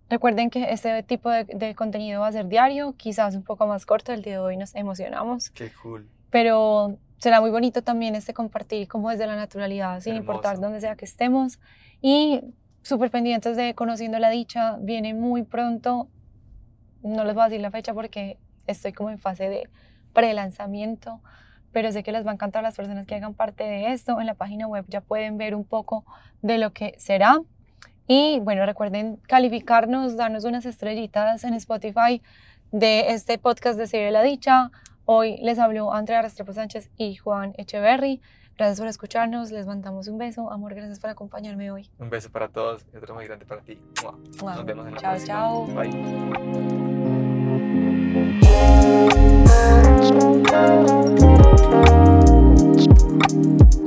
Recuerden 0.09 0.49
que 0.49 0.71
este 0.71 1.01
tipo 1.03 1.29
de, 1.29 1.75
contenido 1.75 2.21
va 2.21 2.27
a 2.27 2.31
ser 2.31 2.47
diario, 2.47 2.93
quizás 2.97 3.35
un 3.35 3.43
poco 3.43 3.67
más 3.67 3.85
corto, 3.85 4.13
el 4.13 4.21
día 4.21 4.33
de 4.33 4.39
hoy 4.39 4.57
nos 4.57 4.75
emocionamos. 4.75 5.49
Qué 5.49 5.71
cool. 5.81 6.07
Pero 6.29 6.97
será 7.17 7.41
muy 7.41 7.51
bonito 7.51 7.81
también 7.81 8.15
este 8.15 8.33
compartir 8.33 8.87
como 8.87 9.09
desde 9.09 9.25
la 9.27 9.35
naturalidad, 9.35 10.01
sin 10.01 10.15
importar 10.15 10.59
dónde 10.59 10.81
sea 10.81 10.95
que 10.95 11.05
estemos. 11.05 11.59
Y 12.01 12.41
súper 12.81 13.09
pendientes 13.09 13.55
de 13.55 13.73
Conociendo 13.75 14.19
la 14.19 14.29
Dicha, 14.29 14.77
viene 14.79 15.13
muy 15.13 15.43
pronto, 15.43 16.09
no 17.01 17.23
les 17.23 17.33
voy 17.33 17.43
a 17.43 17.45
decir 17.45 17.61
la 17.61 17.71
fecha 17.71 17.93
porque 17.93 18.37
estoy 18.67 18.93
como 18.93 19.09
en 19.09 19.19
fase 19.19 19.49
de 19.49 19.69
pre-lanzamiento, 20.13 21.21
pero 21.73 21.91
sé 21.91 22.03
que 22.03 22.11
les 22.11 22.25
va 22.25 22.31
a 22.31 22.33
encantar 22.35 22.59
a 22.59 22.67
las 22.69 22.77
personas 22.77 23.05
que 23.05 23.15
hagan 23.15 23.33
parte 23.33 23.63
de 23.63 23.91
esto. 23.91 24.21
En 24.21 24.27
la 24.27 24.35
página 24.35 24.67
web 24.67 24.85
ya 24.87 25.01
pueden 25.01 25.37
ver 25.37 25.55
un 25.55 25.65
poco 25.65 26.05
de 26.41 26.57
lo 26.57 26.71
que 26.71 26.95
será. 26.97 27.41
Y 28.07 28.39
bueno, 28.41 28.65
recuerden 28.65 29.17
calificarnos, 29.27 30.15
darnos 30.15 30.45
unas 30.45 30.65
estrellitas 30.65 31.43
en 31.43 31.53
Spotify 31.55 32.21
de 32.71 33.11
este 33.11 33.37
podcast 33.37 33.77
de 33.77 33.87
Serie 33.87 34.11
La 34.11 34.21
Dicha. 34.21 34.71
Hoy 35.05 35.37
les 35.41 35.59
habló 35.59 35.93
Andrea 35.93 36.21
Restrepo 36.21 36.53
Sánchez 36.53 36.89
y 36.97 37.15
Juan 37.15 37.53
Echeverry. 37.57 38.21
Gracias 38.57 38.79
por 38.79 38.87
escucharnos, 38.87 39.51
les 39.51 39.65
mandamos 39.65 40.07
un 40.07 40.17
beso. 40.17 40.51
Amor, 40.51 40.75
gracias 40.75 40.99
por 40.99 41.09
acompañarme 41.09 41.71
hoy. 41.71 41.89
Un 41.97 42.09
beso 42.09 42.29
para 42.29 42.49
todos 42.49 42.85
y 42.93 42.97
otro 42.97 43.15
muy 43.15 43.25
grande 43.25 43.45
para 43.45 43.61
ti. 43.61 43.79
Nos 44.43 44.65
vemos 44.65 44.87
en 44.87 44.93
la 44.93 45.01
chao, 45.01 45.11
próxima. 45.11 45.25
Chao, 45.25 45.65
chao. 45.65 45.75
Bye. 45.75 46.82
Thank 50.03 50.47
you. 53.75 53.82